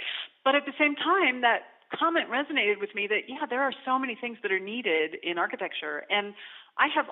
But 0.43 0.55
at 0.55 0.65
the 0.65 0.73
same 0.77 0.95
time, 0.95 1.41
that 1.41 1.70
comment 1.97 2.30
resonated 2.30 2.80
with 2.80 2.93
me 2.95 3.08
that 3.08 3.27
yeah, 3.27 3.45
there 3.49 3.62
are 3.62 3.73
so 3.86 3.99
many 3.99 4.15
things 4.19 4.38
that 4.43 4.51
are 4.51 4.60
needed 4.60 5.17
in 5.23 5.38
architecture, 5.38 6.04
and 6.10 6.34
I 6.77 6.88
have 6.95 7.06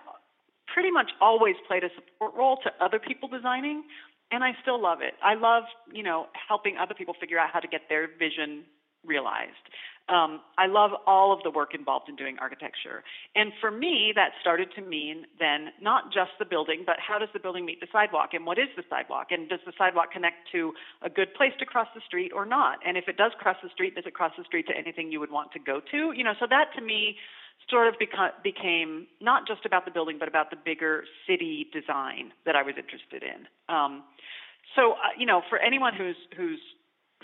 pretty 0.74 0.92
much 0.92 1.12
always 1.22 1.56
played 1.68 1.84
a 1.84 1.89
support 1.96 2.34
role 2.36 2.58
to 2.63 2.72
other 2.84 3.00
people 3.00 3.28
designing, 3.28 3.84
and 4.32 4.44
I 4.44 4.52
still 4.62 4.82
love 4.82 5.00
it. 5.02 5.13
I 5.24 5.36
love 5.36 5.63
you 5.92 6.04
know 6.04 6.28
helping 6.48 6.78
other 6.78 6.94
people 6.94 7.15
figure 7.20 7.39
out 7.39 7.50
how 7.52 7.60
to 7.60 7.68
get 7.68 7.82
their 7.89 8.08
vision 8.08 8.63
realized. 9.06 9.65
Um, 10.10 10.41
I 10.58 10.65
love 10.65 10.91
all 11.06 11.32
of 11.32 11.39
the 11.43 11.52
work 11.52 11.76
involved 11.76 12.10
in 12.10 12.15
doing 12.15 12.38
architecture. 12.39 13.04
And 13.36 13.52
for 13.62 13.69
me, 13.69 14.12
that 14.15 14.32
started 14.41 14.69
to 14.76 14.82
mean 14.82 15.26
then 15.38 15.69
not 15.82 16.12
just 16.12 16.32
the 16.39 16.45
building, 16.45 16.84
but 16.86 16.95
how 17.00 17.19
does 17.19 17.30
the 17.34 17.39
building 17.39 17.65
meet 17.65 17.80
the 17.80 17.88
sidewalk? 17.91 18.30
And 18.34 18.45
what 18.45 18.58
is 18.58 18.69
the 18.76 18.84
sidewalk? 18.89 19.28
And 19.30 19.48
does 19.48 19.60
the 19.65 19.74
sidewalk 19.78 20.12
connect 20.12 20.50
to 20.52 20.74
a 21.04 21.10
good 21.10 21.34
place 21.36 21.54
to 21.60 21.65
cross 21.65 21.88
the 21.93 22.02
street 22.06 22.32
or 22.34 22.45
not? 22.45 22.80
And 22.86 22.98
if 22.98 23.08
it 23.08 23.17
does 23.17 23.32
cross 23.38 23.58
the 23.62 23.69
street, 23.69 23.95
does 23.95 24.06
it 24.08 24.13
cross 24.13 24.34
the 24.38 24.43
street 24.43 24.65
to 24.67 24.76
anything 24.76 25.12
you 25.12 25.19
would 25.19 25.32
want 25.32 25.52
to 25.54 25.60
go 25.60 25.80
to? 25.91 26.12
You 26.15 26.24
know, 26.24 26.34
so 26.39 26.48
that 26.50 26.74
to 26.76 26.82
me 26.82 27.15
sort 27.69 27.88
of 27.88 27.95
beca- 27.95 28.41
became 28.43 29.06
not 29.22 29.48
just 29.48 29.65
about 29.65 29.86
the 29.86 29.91
building, 29.91 30.17
but 30.17 30.28
about 30.28 30.50
the 30.50 30.56
bigger 30.56 31.04
city 31.28 31.67
design 31.72 32.32
that 32.45 32.56
I 32.56 32.63
was 32.63 32.76
interested 32.78 33.22
in. 33.22 33.45
Um, 33.74 34.04
so, 34.76 34.93
uh, 34.93 35.13
you 35.17 35.26
know, 35.26 35.41
for 35.50 35.60
anyone 35.60 35.93
who's 35.93 36.15
who's 36.36 36.60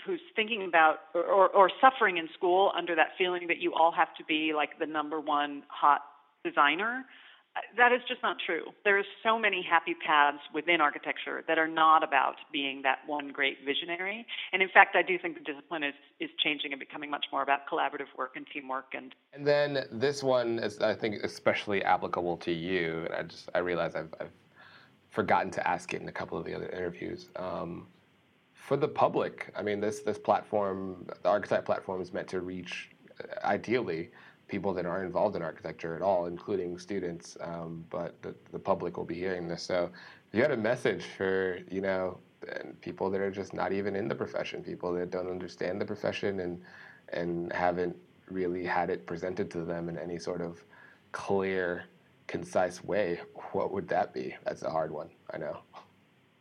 who's 0.06 0.20
thinking 0.34 0.64
about 0.66 0.96
or, 1.14 1.24
or, 1.24 1.48
or 1.48 1.70
suffering 1.80 2.16
in 2.16 2.28
school 2.34 2.72
under 2.76 2.94
that 2.94 3.08
feeling 3.18 3.46
that 3.48 3.58
you 3.58 3.74
all 3.74 3.92
have 3.92 4.14
to 4.18 4.24
be 4.24 4.52
like 4.54 4.78
the 4.78 4.86
number 4.86 5.20
one 5.20 5.62
hot 5.68 6.02
designer, 6.44 7.04
that 7.76 7.90
is 7.92 8.00
just 8.06 8.22
not 8.22 8.36
true. 8.44 8.64
There 8.84 8.98
are 8.98 9.04
so 9.22 9.38
many 9.38 9.62
happy 9.62 9.94
paths 10.06 10.38
within 10.52 10.80
architecture 10.80 11.42
that 11.48 11.58
are 11.58 11.68
not 11.68 12.04
about 12.04 12.36
being 12.52 12.82
that 12.82 12.98
one 13.06 13.28
great 13.28 13.58
visionary. 13.64 14.26
And 14.52 14.62
in 14.62 14.68
fact, 14.68 14.94
I 14.94 15.02
do 15.02 15.18
think 15.18 15.38
the 15.38 15.44
discipline 15.44 15.82
is, 15.82 15.94
is 16.20 16.30
changing 16.44 16.72
and 16.72 16.78
becoming 16.78 17.10
much 17.10 17.26
more 17.32 17.42
about 17.42 17.60
collaborative 17.70 18.12
work 18.16 18.32
and 18.36 18.46
teamwork. 18.52 18.92
And 18.94 19.14
and 19.32 19.46
then 19.46 19.86
this 19.90 20.22
one 20.22 20.58
is, 20.58 20.80
I 20.80 20.94
think, 20.94 21.22
especially 21.22 21.82
applicable 21.82 22.36
to 22.38 22.52
you. 22.52 23.04
And 23.06 23.14
I 23.14 23.22
just 23.22 23.48
I 23.54 23.58
realize 23.58 23.94
I've, 23.94 24.12
I've 24.20 24.32
forgotten 25.10 25.50
to 25.52 25.66
ask 25.66 25.94
it 25.94 26.02
in 26.02 26.08
a 26.08 26.12
couple 26.12 26.36
of 26.36 26.44
the 26.44 26.54
other 26.54 26.68
interviews. 26.68 27.30
Um, 27.36 27.86
for 28.66 28.76
the 28.76 28.88
public, 28.88 29.52
I 29.54 29.62
mean, 29.62 29.80
this 29.80 30.00
this 30.00 30.18
platform, 30.18 31.06
the 31.22 31.28
Archetype 31.28 31.64
platform, 31.64 32.00
is 32.00 32.12
meant 32.12 32.26
to 32.28 32.40
reach, 32.40 32.90
uh, 33.20 33.46
ideally, 33.46 34.10
people 34.48 34.74
that 34.74 34.84
aren't 34.84 35.06
involved 35.06 35.36
in 35.36 35.42
architecture 35.42 35.94
at 35.94 36.02
all, 36.02 36.26
including 36.26 36.76
students. 36.76 37.36
Um, 37.40 37.84
but 37.90 38.20
the, 38.22 38.34
the 38.50 38.58
public 38.58 38.96
will 38.96 39.04
be 39.04 39.14
hearing 39.14 39.46
this. 39.46 39.62
So, 39.62 39.88
if 40.28 40.34
you 40.34 40.42
had 40.42 40.50
a 40.50 40.56
message 40.56 41.04
for 41.16 41.60
you 41.70 41.80
know 41.80 42.18
people 42.80 43.08
that 43.10 43.20
are 43.20 43.30
just 43.30 43.54
not 43.54 43.72
even 43.72 43.94
in 43.94 44.08
the 44.08 44.16
profession, 44.16 44.64
people 44.64 44.92
that 44.94 45.10
don't 45.12 45.30
understand 45.30 45.80
the 45.80 45.86
profession 45.86 46.40
and 46.40 46.60
and 47.10 47.52
haven't 47.52 47.96
really 48.28 48.64
had 48.64 48.90
it 48.90 49.06
presented 49.06 49.48
to 49.52 49.64
them 49.64 49.88
in 49.88 49.96
any 49.96 50.18
sort 50.18 50.40
of 50.40 50.64
clear, 51.12 51.84
concise 52.26 52.82
way, 52.82 53.20
what 53.52 53.72
would 53.72 53.86
that 53.86 54.12
be? 54.12 54.34
That's 54.44 54.62
a 54.62 54.70
hard 54.70 54.90
one. 54.90 55.10
I 55.30 55.38
know. 55.38 55.60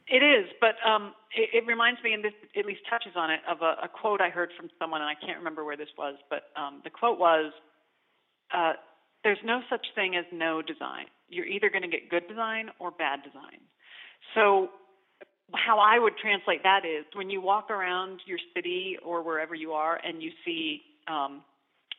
It 0.08 0.22
is, 0.22 0.46
but 0.62 0.76
um, 0.88 1.14
it, 1.36 1.64
it, 1.64 1.68
reminds 1.68 2.02
me, 2.04 2.14
and 2.14 2.24
this 2.24 2.34
at 2.56 2.66
least 2.66 2.82
touches 2.88 3.14
on 3.16 3.32
it, 3.32 3.40
of 3.50 3.62
a, 3.62 3.86
a, 3.86 3.90
quote 3.90 4.22
I 4.22 4.30
heard 4.30 4.52
from 4.56 4.70
someone, 4.78 5.02
and 5.02 5.10
I 5.10 5.16
can't 5.16 5.38
remember 5.40 5.66
where 5.66 5.78
this 5.78 5.90
was, 5.98 6.16
but 6.30 6.54
um, 6.56 6.82
the 6.84 6.92
quote 6.92 7.18
was, 7.18 7.52
uh, 8.54 8.74
"There's 9.24 9.40
no 9.44 9.62
such 9.68 9.86
thing 9.96 10.16
as 10.16 10.26
no 10.32 10.62
design. 10.62 11.06
You're 11.28 11.48
either 11.48 11.72
going 11.72 11.82
to 11.82 11.88
get 11.88 12.10
good 12.10 12.28
design 12.28 12.70
or 12.78 12.92
bad 12.92 13.24
design." 13.24 13.58
So, 14.36 14.70
how 15.54 15.80
I 15.80 15.98
would 15.98 16.18
translate 16.18 16.62
that 16.62 16.86
is 16.86 17.06
when 17.16 17.32
you 17.32 17.42
walk 17.42 17.72
around 17.72 18.22
your 18.28 18.40
city 18.56 18.98
or 19.04 19.24
wherever 19.24 19.56
you 19.56 19.72
are, 19.74 20.00
and 20.06 20.22
you 20.22 20.30
see, 20.46 20.84
um, 21.08 21.42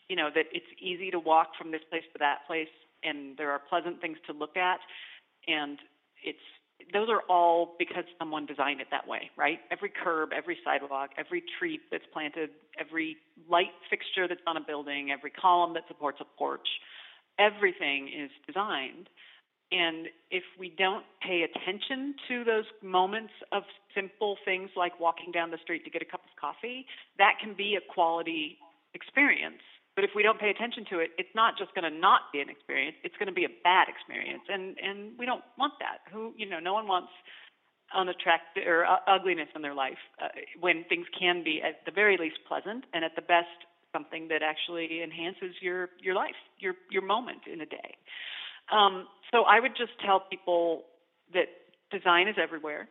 you 0.09 0.15
know, 0.15 0.29
that 0.33 0.47
it's 0.53 0.67
easy 0.81 1.11
to 1.11 1.19
walk 1.19 1.57
from 1.59 1.73
this 1.73 1.83
place 1.91 2.05
to 2.13 2.21
that 2.21 2.47
place, 2.47 2.71
and 3.03 3.37
there 3.37 3.51
are 3.51 3.61
pleasant 3.69 4.01
things 4.01 4.19
to 4.29 4.33
look 4.33 4.57
at, 4.57 4.79
and 5.49 5.79
it's 6.23 6.39
those 6.93 7.09
are 7.09 7.23
all 7.29 7.75
because 7.79 8.05
someone 8.19 8.47
designed 8.47 8.81
it 8.81 8.89
that 8.91 9.07
way, 9.07 9.31
right? 9.37 9.59
Every 9.71 9.91
curb, 9.91 10.31
every 10.37 10.59
sidewalk, 10.65 11.11
every 11.19 11.43
tree 11.59 11.81
that's 11.91 12.05
planted, 12.13 12.51
every 12.79 13.17
light 13.49 13.73
fixture 13.89 14.29
that's 14.29 14.41
on 14.47 14.57
a 14.57 14.61
building, 14.61 15.11
every 15.11 15.31
column 15.31 15.75
that 15.75 15.85
supports 15.89 16.19
a 16.21 16.39
porch, 16.39 16.69
everything 17.39 18.09
is 18.09 18.31
designed. 18.47 19.09
And 19.73 20.07
if 20.31 20.45
we 20.61 20.73
don't 20.79 21.05
pay 21.27 21.43
attention 21.43 22.15
to 22.29 22.45
those 22.45 22.65
moments 22.83 23.33
of 23.53 23.65
simple 23.95 24.37
things 24.45 24.71
like 24.77 25.01
walking 25.01 25.33
down 25.33 25.51
the 25.51 25.59
street 25.63 25.85
to 25.85 25.91
get 25.91 26.03
a 26.03 26.05
cup 26.05 26.21
of 26.21 26.41
coffee, 26.41 26.87
that 27.19 27.35
can 27.43 27.55
be 27.57 27.77
a 27.77 27.93
quality 27.93 28.59
experience 28.95 29.63
but 29.97 30.05
if 30.05 30.11
we 30.15 30.23
don't 30.23 30.39
pay 30.39 30.51
attention 30.51 30.85
to 30.91 31.01
it, 31.01 31.11
it's 31.19 31.35
not 31.35 31.57
just 31.59 31.75
going 31.75 31.91
to 31.91 31.99
not 31.99 32.29
be 32.33 32.41
an 32.41 32.51
experience. 32.51 32.97
It's 33.03 33.17
going 33.17 33.33
to 33.33 33.35
be 33.35 33.45
a 33.45 33.55
bad 33.65 33.89
experience, 33.89 34.45
and 34.49 34.77
and 34.79 35.19
we 35.19 35.25
don't 35.25 35.43
want 35.59 35.73
that. 35.81 36.05
Who 36.13 36.33
you 36.37 36.49
know, 36.49 36.61
no 36.61 36.75
one 36.75 36.87
wants 36.87 37.09
unattractive 37.97 38.67
or 38.67 38.85
uh, 38.85 38.99
ugliness 39.09 39.49
in 39.57 39.63
their 39.63 39.75
life 39.75 39.99
uh, 40.23 40.29
when 40.61 40.85
things 40.89 41.07
can 41.19 41.43
be 41.43 41.63
at 41.63 41.81
the 41.87 41.93
very 41.93 42.19
least 42.19 42.37
pleasant, 42.47 42.85
and 42.93 43.05
at 43.05 43.17
the 43.17 43.23
best 43.23 43.49
something 43.93 44.29
that 44.29 44.43
actually 44.43 45.03
enhances 45.03 45.57
your 45.63 45.89
your 45.99 46.15
life, 46.15 46.37
your 46.59 46.75
your 46.91 47.03
moment 47.03 47.41
in 47.51 47.63
a 47.63 47.67
day. 47.67 47.97
Um, 48.71 49.07
so 49.33 49.43
I 49.43 49.61
would 49.61 49.77
just 49.77 49.93
tell 50.05 50.21
people 50.29 50.85
that 51.33 51.49
design 51.91 52.29
is 52.29 52.37
everywhere, 52.41 52.89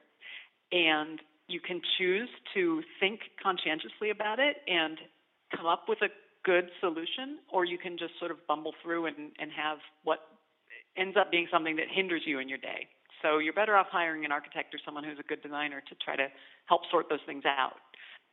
and 0.71 1.21
you 1.47 1.59
can 1.59 1.81
choose 1.97 2.29
to 2.55 2.81
think 2.99 3.19
conscientiously 3.41 4.09
about 4.09 4.39
it 4.39 4.57
and 4.67 4.97
come 5.55 5.67
up 5.67 5.83
with 5.87 5.99
a 6.01 6.09
good 6.45 6.69
solution, 6.79 7.41
or 7.51 7.65
you 7.65 7.77
can 7.77 7.97
just 7.97 8.13
sort 8.19 8.31
of 8.31 8.38
bumble 8.47 8.73
through 8.81 9.08
and, 9.08 9.34
and 9.39 9.51
have 9.51 9.79
what 10.03 10.19
ends 10.95 11.17
up 11.19 11.31
being 11.31 11.47
something 11.51 11.75
that 11.75 11.86
hinders 11.91 12.21
you 12.25 12.39
in 12.39 12.47
your 12.47 12.60
day. 12.60 12.88
So 13.21 13.39
you're 13.39 13.53
better 13.53 13.75
off 13.75 13.88
hiring 13.91 14.23
an 14.23 14.31
architect 14.31 14.73
or 14.73 14.79
someone 14.86 15.03
who's 15.03 15.19
a 15.19 15.27
good 15.27 15.41
designer 15.41 15.81
to 15.89 15.95
try 16.03 16.15
to 16.15 16.27
help 16.67 16.81
sort 16.91 17.10
those 17.10 17.23
things 17.25 17.43
out. 17.45 17.81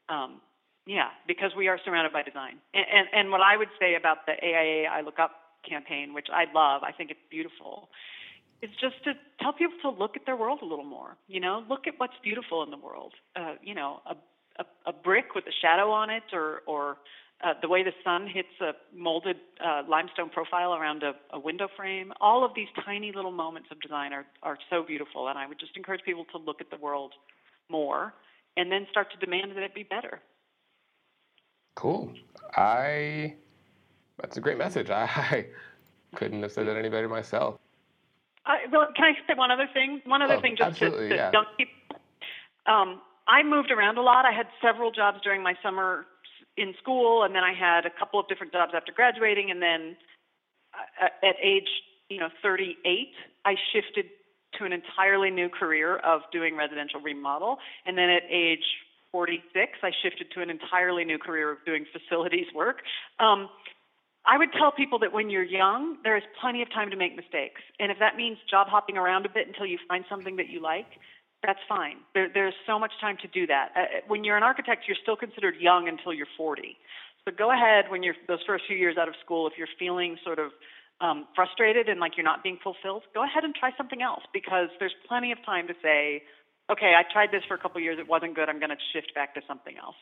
Um, 0.08 0.40
yeah, 0.86 1.08
because 1.26 1.52
we 1.56 1.68
are 1.68 1.78
surrounded 1.84 2.12
by 2.12 2.22
design. 2.22 2.58
And, 2.74 2.84
and, 2.92 3.06
and 3.14 3.30
what 3.30 3.40
I 3.40 3.56
would 3.56 3.72
say 3.80 3.94
about 3.94 4.26
the 4.26 4.32
AIA 4.32 4.88
I 4.90 5.00
Look 5.00 5.18
Up 5.18 5.32
campaign, 5.68 6.12
which 6.12 6.26
I 6.32 6.44
love, 6.52 6.82
I 6.82 6.92
think 6.92 7.10
it's 7.10 7.24
beautiful, 7.30 7.88
is 8.62 8.70
just 8.80 9.02
to 9.04 9.12
tell 9.40 9.52
people 9.52 9.78
to 9.82 9.90
look 9.90 10.16
at 10.16 10.26
their 10.26 10.36
world 10.36 10.60
a 10.62 10.66
little 10.66 10.84
more. 10.84 11.16
You 11.28 11.40
know, 11.40 11.64
look 11.68 11.86
at 11.86 11.94
what's 11.98 12.18
beautiful 12.22 12.62
in 12.62 12.70
the 12.70 12.76
world. 12.76 13.12
Uh, 13.36 13.54
you 13.62 13.74
know, 13.74 14.00
a, 14.06 14.14
a, 14.60 14.90
a 14.90 14.92
brick 14.92 15.34
with 15.34 15.44
a 15.46 15.54
shadow 15.62 15.90
on 15.90 16.10
it, 16.10 16.24
or 16.32 16.62
or 16.66 16.98
uh, 17.42 17.54
the 17.60 17.68
way 17.68 17.82
the 17.82 17.92
sun 18.04 18.26
hits 18.26 18.48
a 18.60 18.72
molded 18.96 19.36
uh, 19.64 19.82
limestone 19.88 20.30
profile 20.30 20.74
around 20.74 21.02
a, 21.02 21.12
a, 21.32 21.40
window 21.40 21.68
frame. 21.76 22.12
All 22.20 22.44
of 22.44 22.52
these 22.54 22.68
tiny 22.84 23.10
little 23.12 23.32
moments 23.32 23.68
of 23.72 23.80
design 23.80 24.12
are, 24.12 24.26
are 24.42 24.58
so 24.70 24.84
beautiful, 24.84 25.28
and 25.28 25.38
I 25.38 25.46
would 25.46 25.58
just 25.58 25.76
encourage 25.76 26.02
people 26.04 26.24
to 26.32 26.38
look 26.38 26.60
at 26.60 26.70
the 26.70 26.76
world 26.76 27.12
more 27.68 28.14
and 28.56 28.70
then 28.70 28.86
start 28.90 29.10
to 29.12 29.18
demand 29.18 29.52
that 29.52 29.62
it 29.62 29.74
be 29.74 29.82
better. 29.82 30.20
Cool. 31.74 32.12
I. 32.56 33.34
That's 34.20 34.36
a 34.36 34.40
great 34.40 34.58
message. 34.58 34.90
I, 34.90 35.46
couldn't 36.14 36.42
have 36.42 36.52
said 36.52 36.68
that 36.68 36.76
any 36.76 36.90
better 36.90 37.08
myself. 37.08 37.58
Uh, 38.44 38.56
well, 38.70 38.88
can 38.94 39.04
I 39.06 39.12
say 39.26 39.34
one 39.34 39.50
other 39.50 39.68
thing? 39.72 40.02
One 40.04 40.20
other 40.20 40.34
oh, 40.34 40.40
thing, 40.40 40.56
just 40.56 40.78
to, 40.80 40.90
to 40.90 41.08
yeah. 41.08 41.30
don't 41.30 41.48
keep. 41.56 41.68
Um, 42.66 43.00
I 43.26 43.42
moved 43.42 43.70
around 43.70 43.98
a 43.98 44.02
lot. 44.02 44.26
I 44.26 44.32
had 44.32 44.46
several 44.60 44.90
jobs 44.90 45.20
during 45.24 45.42
my 45.42 45.54
summer 45.62 46.06
in 46.56 46.74
school, 46.80 47.24
and 47.24 47.34
then 47.34 47.42
I 47.44 47.54
had 47.54 47.86
a 47.86 47.90
couple 47.90 48.20
of 48.20 48.28
different 48.28 48.52
jobs 48.52 48.72
after 48.74 48.92
graduating, 48.92 49.50
and 49.50 49.62
then 49.62 49.96
uh, 50.74 51.26
at 51.26 51.36
age 51.42 51.68
you 52.08 52.18
know 52.18 52.28
38, 52.42 52.76
I 53.44 53.54
shifted 53.72 54.06
to 54.58 54.64
an 54.64 54.72
entirely 54.72 55.30
new 55.30 55.48
career 55.48 55.96
of 55.98 56.20
doing 56.30 56.56
residential 56.56 57.00
remodel, 57.00 57.58
and 57.86 57.96
then 57.96 58.10
at 58.10 58.22
age 58.30 58.64
46, 59.12 59.78
I 59.82 59.90
shifted 60.02 60.30
to 60.34 60.42
an 60.42 60.50
entirely 60.50 61.04
new 61.04 61.18
career 61.18 61.52
of 61.52 61.58
doing 61.66 61.84
facilities 61.92 62.46
work. 62.54 62.78
Um, 63.20 63.48
I 64.24 64.38
would 64.38 64.52
tell 64.52 64.70
people 64.70 64.98
that 65.00 65.12
when 65.12 65.30
you're 65.30 65.42
young, 65.42 65.98
there 66.04 66.16
is 66.16 66.22
plenty 66.40 66.62
of 66.62 66.70
time 66.70 66.90
to 66.90 66.96
make 66.96 67.16
mistakes. 67.16 67.60
And 67.80 67.90
if 67.90 67.98
that 67.98 68.16
means 68.16 68.38
job 68.48 68.68
hopping 68.68 68.96
around 68.96 69.26
a 69.26 69.28
bit 69.28 69.48
until 69.48 69.66
you 69.66 69.78
find 69.88 70.04
something 70.08 70.36
that 70.36 70.48
you 70.48 70.62
like, 70.62 70.86
that's 71.42 71.60
fine. 71.68 71.98
There, 72.14 72.28
there's 72.32 72.54
so 72.66 72.78
much 72.78 72.92
time 73.00 73.16
to 73.22 73.28
do 73.28 73.46
that. 73.46 73.70
Uh, 73.74 73.80
when 74.06 74.24
you're 74.24 74.36
an 74.36 74.42
architect, 74.42 74.84
you're 74.86 74.96
still 75.02 75.16
considered 75.16 75.56
young 75.58 75.88
until 75.88 76.12
you're 76.12 76.30
40. 76.36 76.76
So 77.24 77.32
go 77.36 77.52
ahead 77.52 77.86
when 77.88 78.02
you're 78.02 78.14
those 78.28 78.42
first 78.46 78.64
few 78.66 78.76
years 78.76 78.96
out 78.98 79.08
of 79.08 79.14
school, 79.24 79.46
if 79.46 79.54
you're 79.56 79.70
feeling 79.78 80.16
sort 80.24 80.38
of 80.38 80.50
um, 81.00 81.26
frustrated 81.34 81.88
and 81.88 82.00
like 82.00 82.16
you're 82.16 82.24
not 82.24 82.42
being 82.42 82.58
fulfilled, 82.62 83.02
go 83.14 83.24
ahead 83.24 83.44
and 83.44 83.54
try 83.54 83.70
something 83.76 84.02
else 84.02 84.22
because 84.32 84.68
there's 84.78 84.94
plenty 85.08 85.32
of 85.32 85.38
time 85.44 85.66
to 85.66 85.74
say, 85.82 86.22
okay, 86.70 86.94
I 86.96 87.02
tried 87.12 87.30
this 87.32 87.42
for 87.46 87.54
a 87.54 87.58
couple 87.58 87.80
years, 87.80 87.98
it 87.98 88.08
wasn't 88.08 88.34
good, 88.34 88.48
I'm 88.48 88.58
going 88.58 88.70
to 88.70 88.82
shift 88.92 89.14
back 89.14 89.34
to 89.34 89.40
something 89.46 89.74
else. 89.76 89.96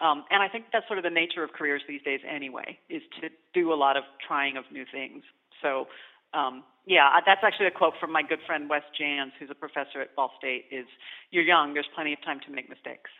Um, 0.00 0.24
and 0.30 0.42
I 0.42 0.48
think 0.48 0.66
that's 0.72 0.86
sort 0.86 0.98
of 0.98 1.04
the 1.04 1.10
nature 1.10 1.44
of 1.44 1.52
careers 1.52 1.82
these 1.86 2.02
days 2.02 2.20
anyway, 2.28 2.78
is 2.88 3.02
to 3.20 3.28
do 3.54 3.72
a 3.72 3.78
lot 3.78 3.96
of 3.96 4.02
trying 4.26 4.56
of 4.56 4.64
new 4.72 4.84
things. 4.90 5.22
So 5.62 5.86
um, 6.34 6.64
yeah, 6.86 7.08
that's 7.24 7.42
actually 7.44 7.66
a 7.66 7.70
quote 7.70 7.94
from 8.00 8.12
my 8.12 8.22
good 8.22 8.40
friend 8.46 8.68
Wes 8.68 8.82
Janz, 8.98 9.30
who's 9.38 9.50
a 9.50 9.54
professor 9.54 10.00
at 10.00 10.14
Ball 10.16 10.32
State. 10.38 10.66
Is 10.70 10.86
you're 11.30 11.44
young. 11.44 11.74
There's 11.74 11.88
plenty 11.94 12.12
of 12.12 12.22
time 12.24 12.40
to 12.46 12.52
make 12.52 12.68
mistakes. 12.68 13.10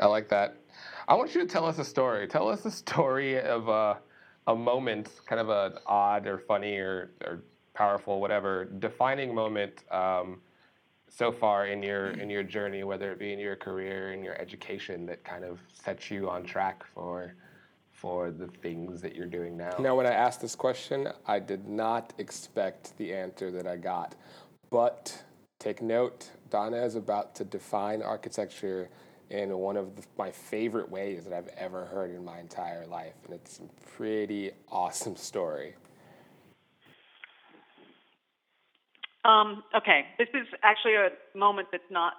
I 0.00 0.06
like 0.06 0.28
that. 0.30 0.56
I 1.06 1.14
want 1.14 1.34
you 1.34 1.42
to 1.42 1.46
tell 1.46 1.66
us 1.66 1.78
a 1.78 1.84
story. 1.84 2.26
Tell 2.26 2.48
us 2.48 2.64
a 2.64 2.70
story 2.70 3.40
of 3.40 3.68
a, 3.68 3.98
a 4.46 4.54
moment, 4.54 5.10
kind 5.26 5.40
of 5.40 5.48
an 5.50 5.78
odd 5.86 6.26
or 6.26 6.38
funny 6.38 6.76
or, 6.76 7.10
or 7.24 7.44
powerful, 7.74 8.20
whatever, 8.20 8.64
defining 8.64 9.34
moment 9.34 9.84
um, 9.90 10.40
so 11.08 11.30
far 11.30 11.66
in 11.66 11.82
your 11.82 12.10
in 12.12 12.30
your 12.30 12.42
journey, 12.42 12.84
whether 12.84 13.12
it 13.12 13.18
be 13.18 13.32
in 13.32 13.38
your 13.38 13.56
career, 13.56 14.12
in 14.12 14.24
your 14.24 14.40
education, 14.40 15.06
that 15.06 15.24
kind 15.24 15.44
of 15.44 15.60
sets 15.72 16.10
you 16.10 16.28
on 16.28 16.42
track 16.42 16.84
for 16.94 17.34
for 18.02 18.32
the 18.32 18.48
things 18.48 19.00
that 19.00 19.14
you're 19.14 19.26
doing 19.26 19.56
now? 19.56 19.76
Now, 19.78 19.94
when 19.94 20.06
I 20.06 20.12
asked 20.12 20.40
this 20.40 20.56
question, 20.56 21.06
I 21.24 21.38
did 21.38 21.68
not 21.68 22.12
expect 22.18 22.98
the 22.98 23.14
answer 23.14 23.52
that 23.52 23.64
I 23.64 23.76
got. 23.76 24.16
But 24.70 25.22
take 25.60 25.80
note, 25.80 26.28
Donna 26.50 26.78
is 26.78 26.96
about 26.96 27.36
to 27.36 27.44
define 27.44 28.02
architecture 28.02 28.88
in 29.30 29.56
one 29.56 29.76
of 29.76 29.94
the, 29.94 30.02
my 30.18 30.32
favorite 30.32 30.90
ways 30.90 31.22
that 31.24 31.32
I've 31.32 31.48
ever 31.56 31.84
heard 31.84 32.10
in 32.10 32.24
my 32.24 32.40
entire 32.40 32.84
life. 32.86 33.14
And 33.24 33.34
it's 33.34 33.60
a 33.60 33.90
pretty 33.96 34.50
awesome 34.68 35.14
story. 35.14 35.76
Um, 39.24 39.62
okay, 39.76 40.06
this 40.18 40.28
is 40.34 40.48
actually 40.64 40.96
a 40.96 41.10
moment 41.38 41.68
that's 41.70 41.84
not 41.88 42.14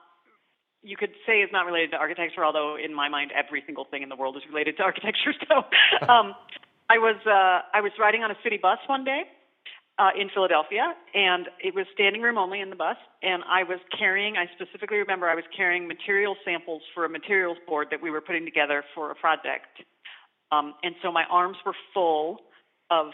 you 0.83 0.97
could 0.97 1.11
say 1.25 1.39
is 1.39 1.49
not 1.51 1.65
related 1.65 1.91
to 1.91 1.97
architecture, 1.97 2.43
although 2.43 2.75
in 2.77 2.93
my 2.93 3.09
mind 3.09 3.31
every 3.31 3.63
single 3.65 3.85
thing 3.85 4.03
in 4.03 4.09
the 4.09 4.15
world 4.15 4.37
is 4.37 4.43
related 4.47 4.77
to 4.77 4.83
architecture. 4.89 5.33
So 5.47 5.55
um, 6.07 6.35
I 6.89 6.97
was 6.97 7.17
uh, 7.25 7.65
I 7.73 7.81
was 7.81 7.91
riding 7.99 8.23
on 8.23 8.31
a 8.31 8.37
city 8.43 8.59
bus 8.61 8.79
one 8.87 9.03
day, 9.03 9.23
uh, 9.99 10.09
in 10.19 10.29
Philadelphia, 10.33 10.93
and 11.13 11.47
it 11.63 11.75
was 11.75 11.85
standing 11.93 12.21
room 12.21 12.37
only 12.37 12.61
in 12.61 12.69
the 12.69 12.75
bus. 12.75 12.97
And 13.21 13.43
I 13.47 13.63
was 13.63 13.79
carrying, 13.97 14.37
I 14.37 14.45
specifically 14.55 14.97
remember 14.97 15.29
I 15.29 15.35
was 15.35 15.43
carrying 15.55 15.87
material 15.87 16.35
samples 16.43 16.81
for 16.93 17.05
a 17.05 17.09
materials 17.09 17.57
board 17.67 17.87
that 17.91 18.01
we 18.01 18.09
were 18.09 18.21
putting 18.21 18.45
together 18.45 18.83
for 18.95 19.11
a 19.11 19.15
project. 19.15 19.83
Um, 20.51 20.73
and 20.83 20.95
so 21.01 21.11
my 21.11 21.25
arms 21.29 21.57
were 21.65 21.75
full 21.93 22.39
of 22.89 23.07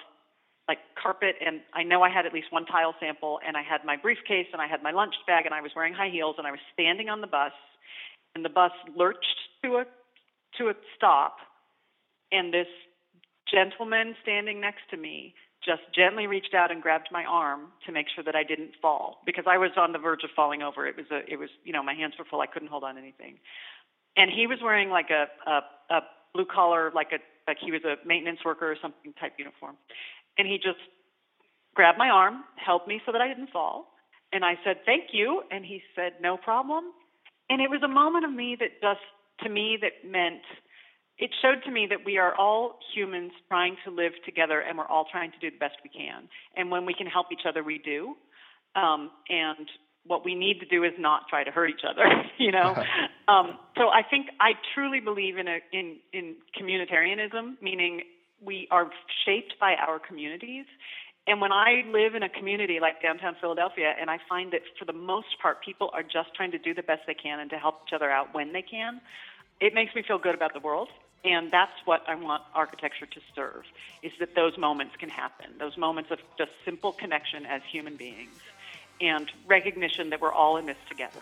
like 0.69 0.77
carpet, 1.01 1.35
and 1.43 1.61
I 1.73 1.81
know 1.81 2.03
I 2.03 2.09
had 2.09 2.27
at 2.27 2.33
least 2.33 2.51
one 2.51 2.65
tile 2.65 2.93
sample, 2.99 3.39
and 3.45 3.57
I 3.57 3.63
had 3.63 3.83
my 3.83 3.97
briefcase, 3.97 4.45
and 4.53 4.61
I 4.61 4.67
had 4.67 4.83
my 4.83 4.91
lunch 4.91 5.15
bag, 5.25 5.47
and 5.47 5.53
I 5.53 5.61
was 5.61 5.71
wearing 5.75 5.95
high 5.95 6.11
heels, 6.11 6.35
and 6.37 6.45
I 6.45 6.51
was 6.51 6.59
standing 6.71 7.09
on 7.09 7.21
the 7.21 7.27
bus, 7.27 7.51
and 8.35 8.45
the 8.45 8.49
bus 8.49 8.71
lurched 8.95 9.39
to 9.63 9.77
a 9.77 9.85
to 10.59 10.69
a 10.69 10.73
stop, 10.95 11.37
and 12.31 12.53
this 12.53 12.69
gentleman 13.51 14.15
standing 14.21 14.61
next 14.61 14.85
to 14.91 14.97
me 14.97 15.33
just 15.65 15.81
gently 15.93 16.27
reached 16.27 16.53
out 16.53 16.71
and 16.71 16.81
grabbed 16.81 17.09
my 17.11 17.25
arm 17.25 17.73
to 17.85 17.91
make 17.91 18.05
sure 18.13 18.23
that 18.23 18.35
I 18.35 18.43
didn't 18.43 18.71
fall 18.81 19.21
because 19.25 19.45
I 19.47 19.57
was 19.57 19.71
on 19.75 19.91
the 19.91 19.99
verge 19.99 20.23
of 20.23 20.29
falling 20.35 20.61
over. 20.61 20.87
It 20.87 20.95
was 20.95 21.07
a, 21.11 21.19
it 21.27 21.37
was, 21.37 21.49
you 21.65 21.73
know, 21.73 21.83
my 21.83 21.93
hands 21.93 22.13
were 22.17 22.25
full. 22.29 22.41
I 22.41 22.47
couldn't 22.47 22.69
hold 22.69 22.83
on 22.83 22.95
to 22.95 23.01
anything. 23.01 23.39
And 24.15 24.31
he 24.31 24.47
was 24.47 24.59
wearing 24.63 24.89
like 24.89 25.09
a, 25.09 25.27
a, 25.49 25.59
a 25.93 25.99
blue 26.33 26.45
collar, 26.45 26.91
like 26.95 27.11
a, 27.11 27.19
like 27.47 27.57
he 27.59 27.71
was 27.71 27.81
a 27.83 27.95
maintenance 28.07 28.39
worker 28.45 28.71
or 28.71 28.77
something 28.81 29.13
type 29.19 29.33
uniform. 29.37 29.75
And 30.39 30.47
he 30.47 30.55
just 30.55 30.79
grabbed 31.75 31.97
my 31.97 32.09
arm, 32.09 32.43
held 32.55 32.87
me 32.87 33.01
so 33.05 33.11
that 33.11 33.21
I 33.21 33.27
didn't 33.27 33.51
fall. 33.51 33.91
And 34.31 34.45
I 34.45 34.53
said, 34.63 34.77
thank 34.85 35.11
you. 35.11 35.43
And 35.51 35.65
he 35.65 35.81
said, 35.95 36.13
no 36.21 36.37
problem. 36.37 36.85
And 37.49 37.61
it 37.61 37.69
was 37.69 37.81
a 37.83 37.87
moment 37.87 38.23
of 38.25 38.31
me 38.31 38.55
that 38.59 38.79
just, 38.81 39.03
to 39.43 39.49
me, 39.49 39.77
that 39.81 40.09
meant, 40.09 40.41
it 41.17 41.31
showed 41.41 41.63
to 41.65 41.71
me 41.71 41.87
that 41.89 41.99
we 42.05 42.17
are 42.17 42.33
all 42.35 42.79
humans 42.95 43.31
trying 43.49 43.75
to 43.83 43.91
live 43.91 44.13
together 44.25 44.61
and 44.61 44.77
we're 44.77 44.87
all 44.87 45.05
trying 45.11 45.31
to 45.31 45.39
do 45.39 45.51
the 45.51 45.57
best 45.57 45.75
we 45.83 45.89
can. 45.89 46.29
And 46.55 46.71
when 46.71 46.85
we 46.85 46.93
can 46.93 47.07
help 47.07 47.27
each 47.33 47.45
other, 47.47 47.63
we 47.63 47.79
do. 47.83 48.15
Um, 48.75 49.11
and 49.27 49.67
what 50.05 50.23
we 50.23 50.35
need 50.35 50.59
to 50.59 50.65
do 50.65 50.83
is 50.83 50.93
not 50.97 51.23
try 51.29 51.43
to 51.43 51.51
hurt 51.51 51.69
each 51.69 51.83
other, 51.89 52.05
you 52.37 52.51
know. 52.51 52.75
um, 53.27 53.57
so 53.77 53.89
I 53.89 54.03
think 54.09 54.27
I 54.39 54.51
truly 54.73 54.99
believe 54.99 55.37
in 55.37 55.47
a 55.47 55.59
in 55.73 55.97
in 56.13 56.35
communitarianism, 56.59 57.61
meaning 57.61 58.01
we 58.43 58.67
are 58.71 58.89
shaped 59.25 59.55
by 59.59 59.75
our 59.75 59.99
communities. 59.99 60.65
And 61.27 61.41
when 61.41 61.51
I 61.51 61.83
live 61.87 62.15
in 62.15 62.23
a 62.23 62.29
community 62.29 62.79
like 62.81 63.01
downtown 63.01 63.35
Philadelphia, 63.39 63.93
and 63.99 64.09
I 64.09 64.17
find 64.27 64.51
that 64.53 64.61
for 64.77 64.85
the 64.85 64.93
most 64.93 65.27
part, 65.41 65.63
people 65.63 65.91
are 65.93 66.03
just 66.03 66.33
trying 66.35 66.51
to 66.51 66.57
do 66.57 66.73
the 66.73 66.83
best 66.83 67.01
they 67.05 67.13
can 67.13 67.39
and 67.39 67.49
to 67.51 67.57
help 67.57 67.81
each 67.87 67.93
other 67.93 68.09
out 68.09 68.33
when 68.33 68.53
they 68.53 68.63
can, 68.63 69.01
it 69.59 69.73
makes 69.73 69.93
me 69.93 70.03
feel 70.07 70.17
good 70.17 70.35
about 70.35 70.53
the 70.53 70.59
world. 70.59 70.87
And 71.23 71.51
that's 71.51 71.75
what 71.83 72.01
I 72.07 72.15
want 72.15 72.43
architecture 72.55 73.05
to 73.05 73.21
serve 73.35 73.63
is 74.01 74.11
that 74.19 74.35
those 74.35 74.57
moments 74.57 74.95
can 74.97 75.09
happen. 75.09 75.47
Those 75.59 75.77
moments 75.77 76.11
of 76.11 76.19
just 76.37 76.51
simple 76.63 76.93
connection 76.93 77.45
as 77.45 77.61
human 77.69 77.97
beings 77.97 78.39
and 79.01 79.29
recognition 79.47 80.09
that 80.11 80.21
we're 80.21 80.31
all 80.31 80.57
in 80.57 80.65
this 80.65 80.77
together. 80.87 81.21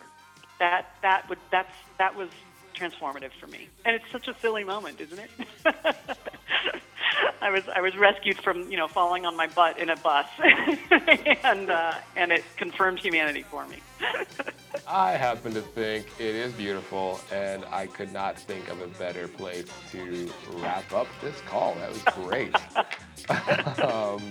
That 0.60 0.86
that 1.02 1.24
would 1.30 1.40
that's 1.52 1.74
that 1.98 2.16
was 2.16 2.30
transformative 2.80 3.32
for 3.40 3.48
me. 3.48 3.70
And 3.86 3.96
it's 3.96 4.06
such 4.12 4.28
a 4.28 4.36
silly 4.42 4.64
moment 4.64 5.02
isn't 5.02 5.20
it 5.20 5.32
I 7.42 7.50
was 7.52 7.64
I 7.76 7.82
was 7.82 7.96
rescued 7.98 8.38
from 8.38 8.70
you 8.72 8.78
know 8.78 8.88
falling 8.88 9.26
on 9.26 9.36
my 9.36 9.48
butt 9.48 9.80
in 9.80 9.90
a 9.90 9.96
bus 9.98 10.28
and 11.44 11.70
uh, 11.70 11.96
and 12.16 12.32
it 12.32 12.44
confirmed 12.58 13.00
humanity 13.00 13.44
for 13.44 13.68
me 13.68 13.78
I 14.88 15.12
happen 15.12 15.54
to 15.54 15.62
think 15.62 16.08
it 16.18 16.36
is 16.36 16.54
beautiful, 16.54 17.20
and 17.32 17.66
I 17.72 17.88
could 17.88 18.14
not 18.14 18.38
think 18.38 18.70
of 18.70 18.82
a 18.82 18.88
better 18.88 19.28
place 19.28 19.66
to 19.92 20.32
wrap 20.54 20.94
up 20.94 21.08
this 21.22 21.40
call. 21.42 21.76
That 21.76 21.90
was 21.90 22.04
great. 22.26 22.56
um, 23.84 24.22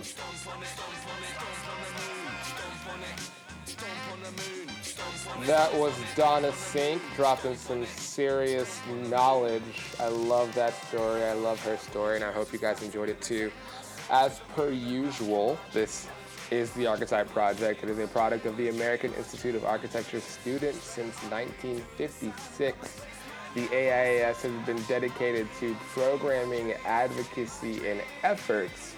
that 5.45 5.73
was 5.73 5.93
Donna 6.15 6.51
Sink 6.51 7.01
dropping 7.15 7.55
some 7.55 7.85
serious 7.85 8.79
knowledge. 9.09 9.61
I 9.99 10.07
love 10.07 10.53
that 10.55 10.73
story. 10.87 11.23
I 11.23 11.33
love 11.33 11.59
her 11.63 11.77
story, 11.77 12.15
and 12.15 12.23
I 12.25 12.31
hope 12.31 12.51
you 12.51 12.59
guys 12.59 12.81
enjoyed 12.81 13.09
it 13.09 13.21
too. 13.21 13.51
As 14.09 14.39
per 14.55 14.69
usual, 14.69 15.57
this 15.73 16.07
is 16.51 16.71
the 16.71 16.87
Archetype 16.87 17.29
Project. 17.29 17.83
It 17.83 17.89
is 17.89 17.99
a 17.99 18.07
product 18.07 18.45
of 18.45 18.57
the 18.57 18.69
American 18.69 19.13
Institute 19.13 19.55
of 19.55 19.65
Architecture 19.65 20.19
students 20.19 20.83
since 20.83 21.15
1956. 21.23 23.01
The 23.53 23.67
AIAS 23.67 24.41
has 24.41 24.65
been 24.65 24.81
dedicated 24.83 25.47
to 25.59 25.75
programming, 25.93 26.73
advocacy, 26.85 27.89
and 27.89 28.01
efforts 28.23 28.93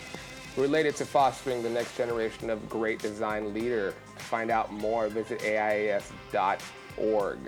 related 0.57 0.95
to 0.97 1.05
fostering 1.05 1.63
the 1.63 1.69
next 1.69 1.95
generation 1.95 2.49
of 2.49 2.67
great 2.69 2.99
design 2.99 3.53
leader. 3.53 3.93
Find 4.19 4.51
out 4.51 4.71
more, 4.71 5.09
visit 5.09 5.39
AIAS.org. 5.39 7.39